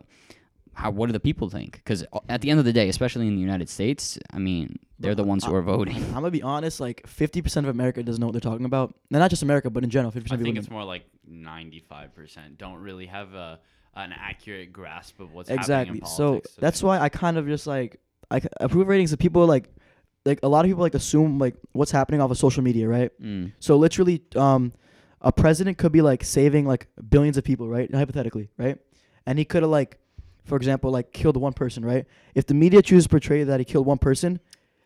[0.74, 1.74] how what do the people think?
[1.74, 5.16] Because at the end of the day, especially in the United States, I mean, they're
[5.16, 5.96] the ones who are voting.
[5.98, 6.80] I'm gonna be honest.
[6.80, 8.94] Like 50% of America doesn't know what they're talking about.
[9.10, 10.58] No, not just America, but in general, 50% I of think people.
[10.60, 13.60] it's more like ninety-five percent don't really have a
[13.96, 15.74] an accurate grasp of what's exactly.
[15.76, 16.56] happening in So politics.
[16.60, 18.00] that's why I kind of just like
[18.32, 19.14] I c- approval ratings.
[19.14, 19.70] Of people like
[20.26, 23.12] like a lot of people like assume like what's happening off of social media, right?
[23.22, 23.54] Mm.
[23.60, 24.74] So literally, um,
[25.22, 27.94] a president could be like saving like billions of people, right?
[27.94, 28.78] Hypothetically, right?
[29.26, 29.98] And he could have like,
[30.46, 32.06] for example, like killed one person, right?
[32.34, 34.40] If the media chooses to portray that he killed one person,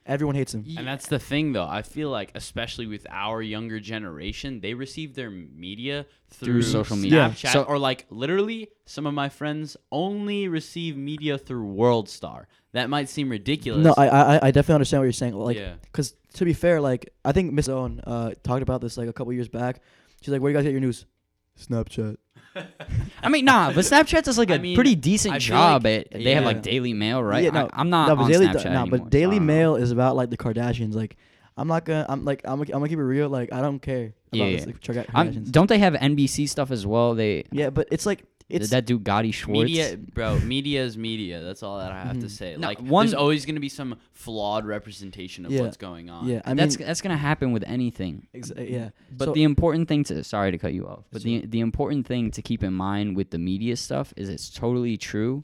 [0.05, 0.63] everyone hates him.
[0.77, 1.65] And that's the thing, though.
[1.67, 6.95] I feel like, especially with our younger generation, they receive their media through, Through social
[6.97, 7.29] media.
[7.33, 7.51] Snapchat, Yeah.
[7.53, 12.45] So- or like literally, some of my friends only receive media through WorldStar.
[12.73, 13.85] That might seem ridiculous.
[13.85, 15.33] No, I, I I definitely understand what you're saying.
[15.33, 18.97] Like, yeah, Because to be fair, like I think Miss Owen uh, talked about this
[18.97, 19.81] like a couple years back.
[20.21, 21.05] She's like, "Where do you guys get your news?"
[21.57, 22.17] Snapchat.
[23.23, 25.83] I mean, nah, but Snapchat does like a I mean, pretty decent I feel job
[25.85, 26.11] like- at.
[26.11, 26.47] They have Yeah.
[26.47, 27.43] like Daily Mail, right?
[27.43, 29.39] Yeah, no, I, am not no, but on Daily, Snapchat no, anymore, but Daily so
[29.39, 29.53] don't know.
[29.53, 30.93] Mail is about like the Kardashians.
[30.93, 31.17] Like,
[31.57, 32.05] I'm not gonna.
[32.09, 33.29] I'm like, I'm, I'm gonna keep it real.
[33.29, 34.65] Like, I don't care about Yeah, this, yeah.
[34.67, 35.51] like, Kar- I'm- Kardashians.
[35.51, 37.15] don't they have NBC stuff as well?
[37.15, 39.69] They yeah, but it's like it's that dude Gotti Schwartz.
[39.69, 40.39] media, bro.
[40.39, 41.41] Media is media.
[41.41, 42.31] That's all that I have to Mhm.
[42.31, 42.55] say.
[42.57, 45.61] No, like, one- there's always going to be some flawed representation of Yeah.
[45.61, 46.27] what's going on.
[46.27, 46.41] yeah.
[46.45, 48.27] I mean, that's that's gonna happen with anything.
[48.35, 48.89] exa- yeah.
[49.11, 52.05] But So- the important thing to sorry to cut you off, but the the important
[52.05, 55.43] thing to keep in mind with the media stuff is it's totally true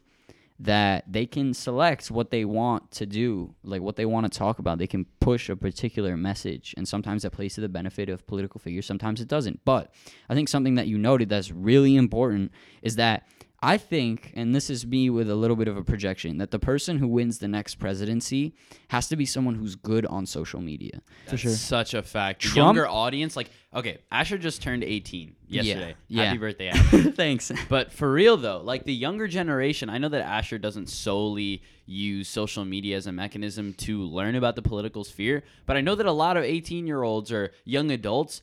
[0.62, 4.60] that they can select what they want to do, like what they want to talk
[4.60, 4.78] about.
[4.78, 8.60] They can push a particular message, and sometimes that plays to the benefit of political
[8.60, 9.66] figures, sometimes it doesn't.
[9.66, 9.92] But
[10.30, 12.52] I think something that you noted that's really important
[12.84, 13.28] is that
[13.64, 16.58] I think, and this is me with a little bit of a projection, that the
[16.58, 18.56] person who wins the next presidency
[18.88, 21.02] has to be someone who's good on social media.
[21.26, 21.52] For That's sure.
[21.52, 22.42] Such a fact.
[22.42, 25.96] Trump- Younger audience, like, okay, Asher just turned 18 yesterday.
[26.08, 26.24] yeah.
[26.24, 27.12] Happy birthday, Asher.
[27.12, 27.52] Thanks.
[27.70, 32.28] But for real though, like the younger generation, I know that Asher doesn't solely use
[32.30, 36.06] social media as a mechanism to learn about the political sphere, but I know that
[36.08, 38.42] a lot of 18 year olds or young adults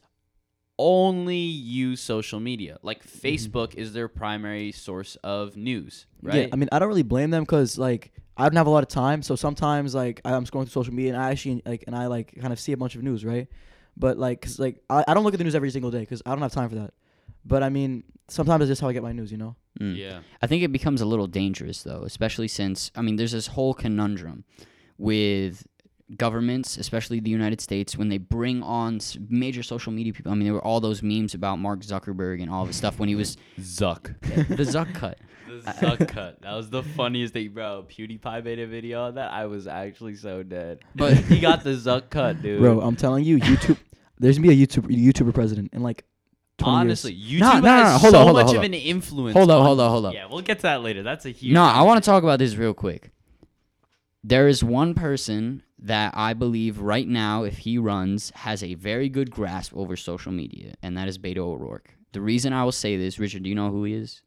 [0.79, 2.79] only use social media.
[2.83, 6.43] Like Facebook is their primary source of news, right?
[6.43, 8.83] Yeah, I mean, I don't really blame them because like I don't have a lot
[8.85, 11.97] of time, so sometimes like I'm scrolling through social media and I actually like and
[11.97, 13.49] I like kind of see a bunch of news, right?
[13.97, 16.23] But like, cause like I, I don't look at the news every single day because
[16.25, 16.95] I don't have time for that.
[17.45, 19.57] But I mean, sometimes it's just how I get my news, you know.
[19.81, 19.97] Mm.
[19.97, 20.21] yeah.
[20.43, 23.75] I think it becomes a little dangerous though, especially since I mean there's this whole
[23.75, 24.45] conundrum
[24.99, 25.67] with
[26.17, 30.33] governments, especially the United States, when they bring on major social media people.
[30.33, 32.99] I mean, there were all those memes about Mark Zuckerberg and all of his stuff
[32.99, 34.15] when he was Zuck.
[34.23, 35.19] the Zuck cut.
[35.49, 36.43] The Zuck cut.
[36.43, 37.87] That was the funniest thing, bro.
[37.89, 39.33] PewDiePie made a video on that.
[39.33, 40.81] I was actually so dead.
[40.95, 42.61] But- he got the Zuck cut, dude.
[42.61, 43.79] Bro, I'm telling you, YouTube.
[44.19, 46.05] there's gonna be a YouTube YouTuber president in like
[46.59, 47.41] 20 Honestly, years.
[47.43, 49.33] YouTube Nah, nah, nah, has hold so on, hold on, much hold of an influence.
[49.37, 50.13] Hold on- hold on, hold on.
[50.13, 51.03] Yeah, we'll get to that later.
[51.03, 51.55] That's a huge.
[51.55, 53.11] No, I want to talk about this real quick.
[54.23, 59.09] There is one person that I believe right now, if he runs, has a very
[59.09, 61.95] good grasp over social media, and that is Beto O'Rourke.
[62.13, 64.23] The reason I will say this, Richard, do you know who he is?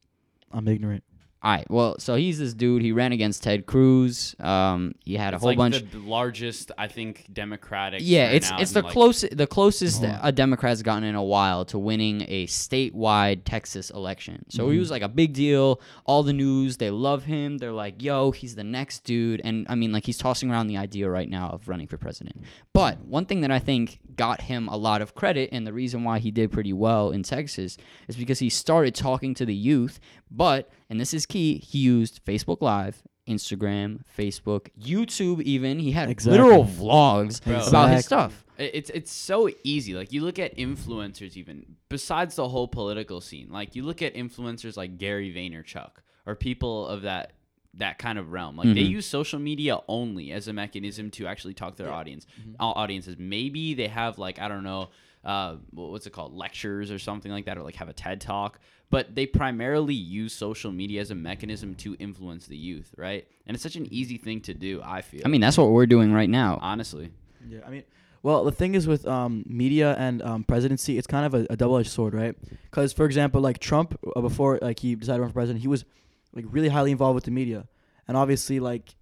[0.52, 1.04] I'm ignorant.
[1.44, 1.66] All right.
[1.72, 2.84] Well, so he's this dude.
[2.84, 4.36] He ran against Ted Cruz.
[4.40, 5.90] Um, he had a It's whole like bunch.
[5.92, 8.02] the largest, I think, Democratic.
[8.04, 10.20] yeah, it's it's the like- closest the closest Hold on.
[10.22, 14.46] a Democrat's gotten in a while to winning a statewide Texas election.
[14.50, 14.80] So he Mhm.
[14.82, 15.82] was like a big deal.
[16.06, 17.58] All the news they love him.
[17.58, 20.78] They're like, "Yo, he's the next dude." And I mean, like he's tossing around the
[20.78, 22.44] idea right now of running for president.
[22.74, 26.04] But one thing that I think got him a lot of credit and the reason
[26.04, 27.78] why he did pretty well in Texas
[28.08, 30.00] is because he started talking to the youth.
[30.30, 33.02] But and this is key, he used Facebook Live.
[33.30, 36.38] Instagram, Facebook, YouTube, even he had Exactly.
[36.40, 37.66] literal vlogs Bro.
[37.68, 38.44] about his stuff.
[38.58, 39.94] It's it's so easy.
[39.94, 43.48] Like you look at influencers, even besides the whole political scene.
[43.52, 45.92] Like you look at influencers like Gary Vaynerchuk
[46.26, 47.34] or people of that
[47.76, 48.58] that kind of realm.
[48.58, 48.90] Like they Mhm.
[48.90, 52.26] use social media only as a mechanism to actually talk to their audience.
[52.60, 53.16] All audiences.
[53.18, 54.90] Maybe they have like I don't know,
[55.24, 58.60] uh, what's it called, lectures or something like that, or like have a TED talk.
[58.90, 63.26] But they primarily use social media as a mechanism to influence the youth, right?
[63.48, 64.82] And it's such an easy thing to do.
[64.84, 65.22] I feel.
[65.24, 66.60] I mean, that's what we're doing right now.
[66.62, 67.12] honestly.
[67.48, 67.84] Yeah, I mean,
[68.24, 71.58] well, the thing is with um, media and um, presidency, it's kind of a, a
[71.58, 72.36] double-edged sword, right?
[72.64, 75.68] Because, for example, like Trump, uh, before like he decided to run for president, he
[75.68, 75.86] was
[76.34, 77.68] like really highly involved with the media,
[78.08, 78.94] and obviously, like,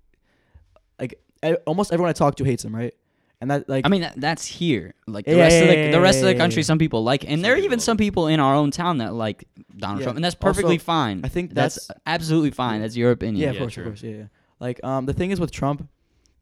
[1.00, 2.94] like e- almost everyone I talk to hates him, right?
[3.42, 4.94] And that like I mean, that, that's here.
[5.08, 6.66] Like the Yeah, rest of the yeah, the rest of the country, yeah.
[6.66, 9.14] some people like, and Some there are even some people in our own town that
[9.14, 9.46] like
[9.78, 10.04] Donald Yeah.
[10.06, 11.22] Trump, and that's perfectly Also, fine.
[11.24, 12.76] I think that's, that's absolutely fine.
[12.76, 12.82] Yeah.
[12.82, 13.38] That's your opinion.
[13.42, 13.84] yeah, of Yeah, course, true.
[13.84, 14.24] of course, yeah, yeah.
[14.60, 15.88] Like um, the thing is with Trump,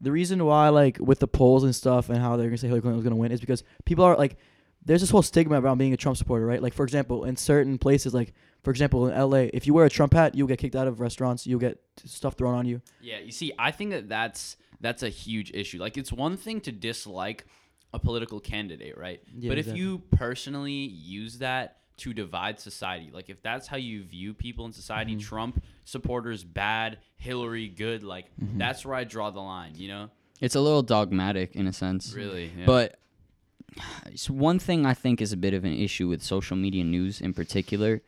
[0.00, 2.80] the reason why like with the polls and stuff and how they're gonna say Hillary
[2.82, 4.36] Clinton was gonna win is because people are like,
[4.84, 6.60] there's this whole stigma around being a Trump supporter, right?
[6.62, 8.32] Like for example, in certain places, like
[8.64, 10.98] for example in L.A., if you wear a Trump hat, you'll get kicked out of
[10.98, 12.80] restaurants, you'll get stuff thrown on you.
[13.00, 15.78] Yeah, you see, I think that that's that's a huge issue.
[15.78, 17.46] Like, it's one thing to dislike
[17.92, 19.20] a political candidate, right?
[19.36, 19.80] Yeah, but exactly.
[19.80, 24.66] if you personally use that to divide society, like if that's how you view people
[24.66, 25.20] in society, Mhm.
[25.20, 28.58] Trump supporters bad, Hillary good, like Mhm.
[28.58, 29.72] that's where I draw the line.
[29.76, 30.10] You know,
[30.40, 32.12] It's a little dogmatic in a sense.
[32.14, 32.52] really.
[32.56, 32.66] Yeah.
[32.66, 33.00] But
[34.06, 37.20] it's one thing I think is a bit of an issue with social media news
[37.20, 38.02] in particular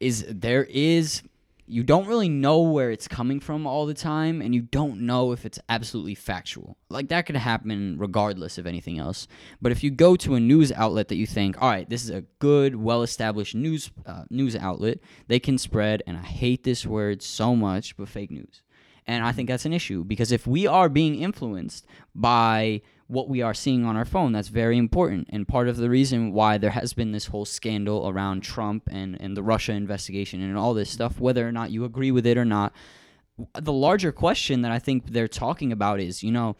[0.00, 1.22] is there is
[1.66, 5.32] you don't really know where it's coming from all the time and you don't know
[5.32, 6.76] if it's absolutely factual.
[6.90, 9.26] Like that could happen regardless of anything else.
[9.62, 12.10] But if you go to a news outlet that you think, "All right, this is
[12.10, 14.98] a good, well-established news uh, news outlet,
[15.28, 18.63] they can spread and I hate this word so much, but fake news."
[19.06, 23.42] And I think that's an issue because if we are being influenced by what we
[23.42, 25.28] are seeing on our phone, that's very important.
[25.30, 29.20] And part of the reason why there has been this whole scandal around Trump and,
[29.20, 32.38] and the Russia investigation and all this stuff, whether or not you agree with it
[32.38, 32.72] or not,
[33.54, 36.56] the larger question that I think they're talking about is, you know,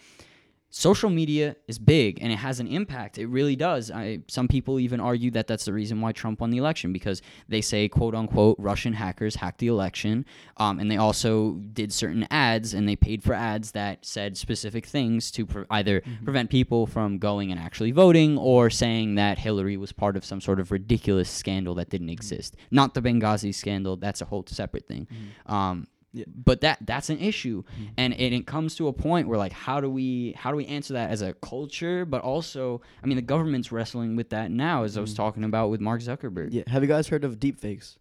[0.77, 3.17] social media is big and it has an impact.
[3.17, 3.93] It really does.
[3.93, 7.23] I, some people even argue that that's the reason why Trump won the election because
[7.49, 10.27] they say, quote unquote, Russian hackers hacked the election.
[10.57, 14.85] Um, and they also did certain ads and they paid for ads that said specific
[14.85, 19.77] things to pre- either prevent people from going and actually voting or saying that Hillary
[19.77, 22.57] was part of some sort of ridiculous scandal that didn't exist.
[22.73, 23.97] Not the Benghazi scandal.
[23.97, 25.07] That's a whole separate thing.
[25.47, 25.87] Um,
[26.17, 26.25] Yeah.
[26.29, 27.65] but that that's an issue
[27.99, 30.65] and it, it comes to a point where like how do we how do we
[30.67, 34.85] answer that as a culture but also i mean the government's wrestling with that now
[34.85, 35.17] as i was Mhm.
[35.17, 37.97] talking about with mark zuckerberg Yeah, have you guys heard of deepfakes?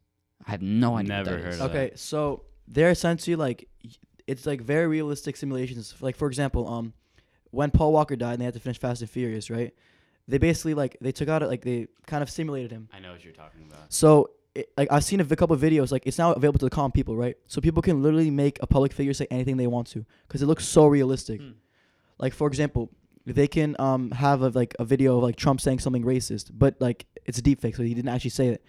[0.45, 1.59] i have no idea Never heard is.
[1.61, 3.67] of Okay, so they're essentially like
[4.27, 5.93] it's like very realistic simulations.
[5.99, 6.93] Like for example, um,
[7.51, 9.73] when Paul Walker died and they had to finish Fast and Furious, right?
[10.29, 12.87] They basically like they took out it like they kind of simulated him.
[12.93, 13.91] I know what you're talking about.
[13.91, 16.69] So it, like I've seen a couple of videos like it's now available to the
[16.69, 17.35] common people, right?
[17.47, 20.45] So people can literally make a public figure say anything they want to because it
[20.45, 21.41] looks so realistic.
[21.41, 21.51] Hmm.
[22.19, 22.91] Like for example,
[23.25, 26.75] they can um have a, like a video of like Trump saying something racist, but
[26.79, 28.63] like it's a deep fake, so he didn't actually say it.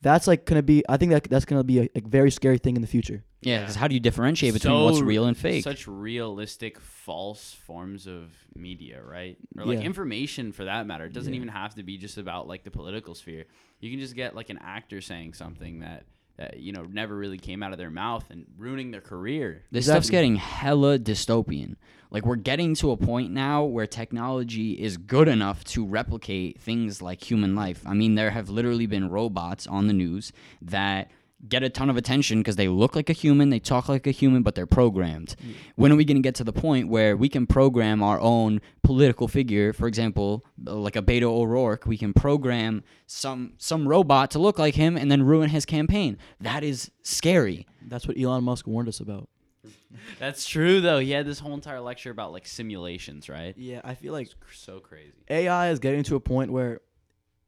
[0.00, 0.84] That's like gonna be.
[0.88, 3.24] I think that that's gonna be a, a very scary thing in the future.
[3.40, 8.06] yeah 'cause how do you differentiate between what's real and fake Such realistic, false forms
[8.06, 9.36] of media, right?
[9.56, 9.84] Or like Yeah.
[9.86, 11.04] information for that matter.
[11.06, 11.38] It doesn't Yeah.
[11.38, 13.44] even have to be just about like the political sphere.
[13.80, 16.04] You can just get like an actor saying something that
[16.38, 19.64] that you know never really came out of their mouth and ruining their career.
[19.70, 21.76] This stuff's getting hella dystopian.
[22.10, 27.02] Like we're getting to a point now where technology is good enough to replicate things
[27.02, 27.82] like human life.
[27.84, 30.32] I mean, there have literally been robots on the news
[30.62, 31.10] that
[31.46, 34.10] get a ton of attention because they look like a human, they talk like a
[34.10, 35.36] human, but they're programmed.
[35.40, 35.54] Mm.
[35.76, 38.60] When are we going to get to the point where we can program our own
[38.82, 44.30] political figure, for example, uh, like a Beto O'Rourke, we can program some some robot
[44.32, 46.18] to look like him and then ruin his campaign.
[46.40, 47.66] That is scary.
[47.86, 49.28] That's what Elon Musk warned us about.
[50.18, 50.98] That's true though.
[50.98, 53.54] He had this whole entire lecture about like simulations, right?
[53.56, 55.12] Yeah, I feel like It's cr- so crazy.
[55.30, 56.80] AI is getting to a point where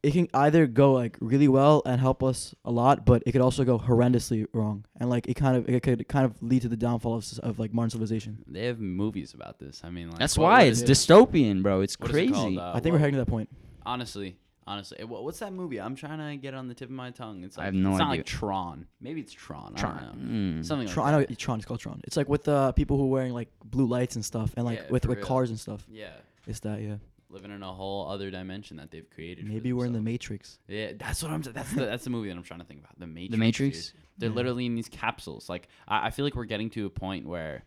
[0.03, 3.41] it can either go like really well and help us a lot, but it could
[3.43, 6.69] also go horrendously wrong, and like it kind of it could kind of lead to
[6.69, 8.43] the downfall of, of like modern civilization.
[8.47, 9.83] They have movies about this.
[9.85, 11.81] I mean, like, That's what- why what it's is- dystopian, bro.
[11.83, 12.33] It's what is it crazy.
[12.33, 12.59] called?
[12.59, 13.49] Uh, I think we're what- heading to that point.
[13.85, 14.37] Honestly,
[14.67, 15.81] honestly, eh, what- what's that movie?
[15.81, 17.45] I'm trying to get it on the tip of my tongue.
[17.45, 18.19] It's like, I have no it's not idea.
[18.21, 18.87] like Tron.
[19.01, 19.73] Maybe it's Tron.
[19.77, 19.97] I Tron.
[19.97, 20.61] don't know.
[20.61, 20.65] Mm.
[20.67, 21.17] Something like Tron, I that.
[21.19, 21.59] know it's Tron.
[21.59, 22.01] It's called Tron.
[22.05, 24.79] It's like with uh, people who are wearing like blue lights and stuff, and like
[24.79, 25.27] Yeah, with for with real.
[25.27, 25.85] cars and stuff.
[25.91, 26.11] Yeah,
[26.47, 26.97] It's that, yeah.
[27.31, 29.47] Living in a whole other dimension that they've created.
[29.47, 30.01] Maybe we're in the.
[30.01, 30.59] Matrix.
[30.69, 31.43] Yeah, that's what I'm.
[31.43, 32.99] That's the that's the movie that I'm trying to think about.
[32.99, 33.31] The Matrix.
[33.31, 33.41] The dude.
[33.41, 33.93] Matrix.
[34.19, 34.35] They're Yeah.
[34.35, 35.49] literally in these capsules.
[35.49, 37.65] Like I, I feel like we're getting to a point where,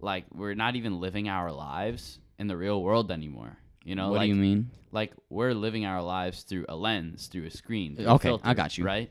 [0.00, 3.56] like, we're not even living our lives in the real world anymore.
[3.84, 4.70] You know, what like do you mean?
[4.92, 7.96] like we're living our lives through a lens, through a screen.
[7.96, 8.84] through Okay, I got you.
[8.84, 9.10] Right,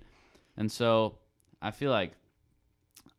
[0.58, 1.18] and so
[1.62, 2.14] I feel like.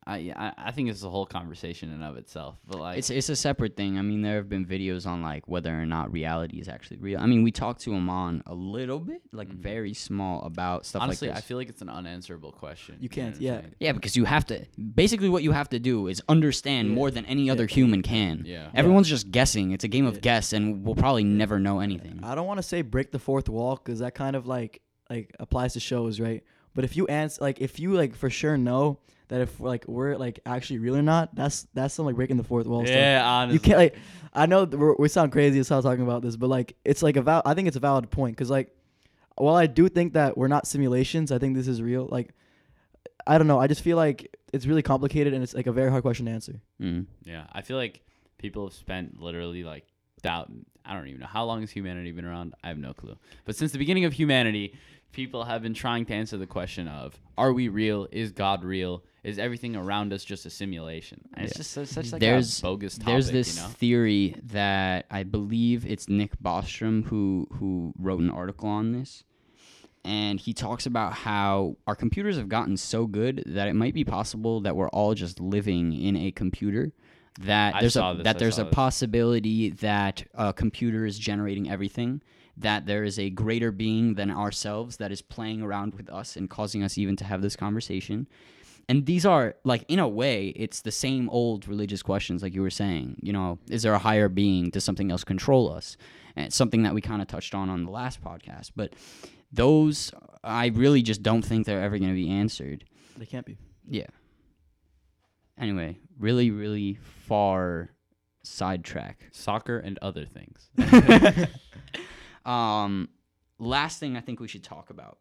[0.05, 3.29] I, I I think it's a whole conversation in of itself, but like It's it's
[3.29, 3.99] a separate thing.
[3.99, 7.21] I mean, there have been videos on like whether or not reality is actually real.
[7.21, 9.59] I mean, we talked to Amon a little bit, like Mhm.
[9.59, 12.97] very small about stuff honestly, like I feel like it's an unanswerable question.
[13.01, 13.61] You can't- what I'm yeah.
[13.61, 13.75] saying?
[13.79, 14.67] yeah, because you have to.
[14.95, 16.95] Basically, what you have to do is understand Yeah.
[16.95, 17.75] more than any other Yeah.
[17.75, 18.43] human can.
[18.45, 18.71] Yeah.
[18.75, 19.71] Everyone's just guessing.
[19.71, 20.21] It's a game of Yeah.
[20.21, 22.21] guess, and we'll probably never know anything.
[22.25, 25.35] I don't want to say break the fourth wall because that kind of like like
[25.39, 26.43] applies to shows, right?
[26.75, 28.99] But if you answer like if you like for sure know
[29.29, 32.45] that if like we're like actually real or not, that's that's some like breaking the
[32.45, 32.85] fourth wall.
[32.85, 32.95] stuff.
[32.95, 33.55] Yeah, honestly.
[33.55, 33.97] You can't like.
[34.35, 37.16] I know we're, we sound crazy as hell talking about this, but like it's like
[37.16, 38.75] a val- I think it's a valid point because like,
[39.37, 42.09] while I do think that we're not simulations, I think this is real.
[42.11, 42.35] Like,
[43.27, 43.59] I don't know.
[43.59, 46.33] I just feel like it's really complicated and it's like a very hard question to
[46.33, 46.61] answer.
[46.81, 47.07] Mm.
[47.25, 48.03] Yeah, I feel like
[48.39, 49.87] people have spent literally like
[50.23, 50.51] doubt.
[50.85, 52.55] I don't even know how long has humanity been around.
[52.64, 53.16] I have no clue.
[53.45, 54.75] But since the beginning of humanity,
[55.13, 58.09] people have been trying to answer the question of: Are we real?
[58.11, 59.05] Is God real?
[59.23, 61.21] Is everything around us just a simulation?
[61.35, 63.07] And it's just such, such like There's- a bogus topic.
[63.07, 63.69] There's this you know?
[63.69, 69.23] theory that I believe it's Nick Bostrom who who wrote an article on this,
[70.05, 74.05] and he talks about how our computers have gotten so good that it might be
[74.05, 76.91] possible that we're all just living in a computer.
[77.41, 78.75] That I there's saw a this, that I there's a this.
[78.75, 82.21] possibility that a computer is generating everything.
[82.57, 86.51] That there is a greater being than ourselves that is playing around with us and
[86.51, 88.29] causing us even to have this conversation.
[88.89, 92.63] And these are like in a way it's the same old religious questions like you
[92.63, 93.17] were saying.
[93.23, 94.71] You know is there a higher being?
[94.71, 95.97] Does something else control us?
[96.37, 98.95] And it's something that we kind of touched on on the last podcast but
[99.53, 100.11] those
[100.43, 102.85] i really just don't think they're ever going to be answered.
[103.17, 103.57] They can't be.
[103.89, 104.07] yeah.
[105.59, 107.91] Anyway really really far
[108.45, 109.29] sidetrack.
[109.33, 110.71] Soccer and other things.
[112.45, 113.09] um
[113.59, 115.18] last thing i think we should talk about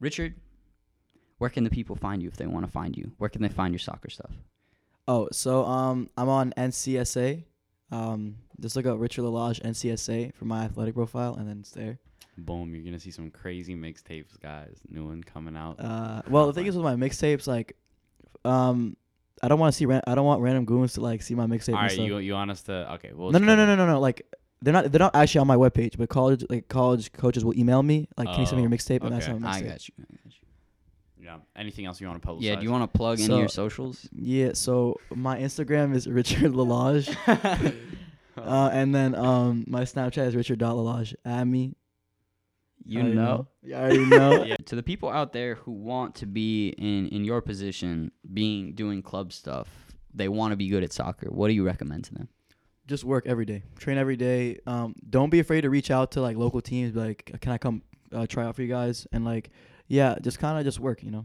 [0.00, 0.34] richard
[1.38, 3.48] where can the people find you if they want to find you where can they
[3.48, 4.32] find your soccer stuff
[5.08, 7.42] Oh, so um, I'm on NCSA.
[7.90, 11.98] Um, just look up Richard Lalage NCSA for my athletic profile, and then it's there.
[12.36, 12.74] Boom!
[12.74, 14.76] You're gonna see some crazy mixtapes, guys.
[14.90, 15.80] New one coming out.
[15.80, 17.74] Uh, well, the thing is with my mixtapes, like,
[18.44, 18.98] um,
[19.42, 19.86] I don't want to see.
[19.86, 21.74] Ran- I don't want random goons to like see my mixtape.
[21.74, 22.06] All and stuff.
[22.06, 22.92] you you want us to?
[22.94, 23.30] Okay, well.
[23.32, 24.00] no, no, no, no, no, no, no.
[24.00, 24.30] Like,
[24.62, 24.90] they're not.
[24.90, 28.28] They're not actually on my webpage, but college like college coaches will email me like,
[28.28, 29.34] "Can you send me your Oh, mixtape?" And that's okay.
[29.34, 29.66] on my I mixtape.
[29.68, 29.94] got you.
[29.98, 30.32] I got you.
[31.24, 31.36] Yeah.
[31.56, 32.42] Anything else you want to publicize?
[32.42, 34.08] Yeah, do you want to plug any of your socials?
[34.12, 34.50] Yeah.
[34.54, 41.14] So my Instagram is Richard Lalage, uh, and then um, my Snapchat is Richard Lalage.
[41.24, 41.74] Add me.
[42.84, 43.46] You already know.
[43.62, 44.44] You already know.
[44.48, 44.56] Yeah.
[44.66, 49.02] To the people out there who want to be in in your position, being doing
[49.02, 49.68] club stuff,
[50.14, 51.28] they want to be good at soccer.
[51.30, 52.28] What do you recommend to them?
[52.88, 56.20] Just work every day train every day um don't be afraid to reach out to
[56.20, 57.82] like local teams be like can i come
[58.12, 59.50] uh, try out for you guys and like
[59.86, 61.24] yeah just kind of just work you know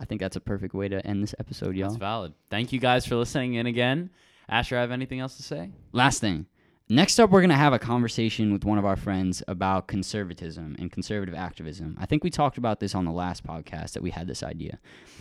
[0.00, 1.90] I think that's a perfect way to end this episode, y'all.
[1.90, 2.32] That's valid.
[2.48, 4.10] Thank you guys for listening in again.
[4.48, 5.70] Asher, I have anything else to say?
[5.92, 6.46] Last thing.
[6.88, 10.74] Next up, we're going to have a conversation with one of our friends about conservatism
[10.78, 11.96] and conservative activism.
[12.00, 14.80] I think we talked about this on the last podcast that we had this idea.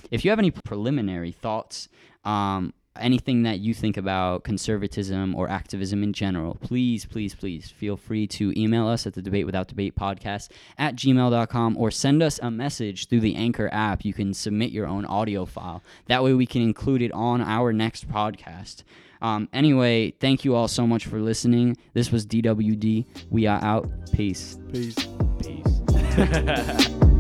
[0.10, 1.90] If you have any preliminary thoughts
[2.24, 7.98] um, anything that you think about conservatism or activism in general, please, please, please feel
[7.98, 12.40] free to email us at the Debate Without Debate podcast at gmail.com or send us
[12.42, 14.04] a message through the Anchor app.
[14.06, 15.84] You can submit your own audio file.
[16.08, 18.84] That way we can include it on our next podcast.
[19.22, 21.78] Um, anyway, thank you all so much for listening.
[21.94, 23.06] This was DWD.
[23.30, 23.90] We are out.
[24.14, 24.58] Peace.
[24.72, 24.96] Peace.
[25.42, 26.90] Peace.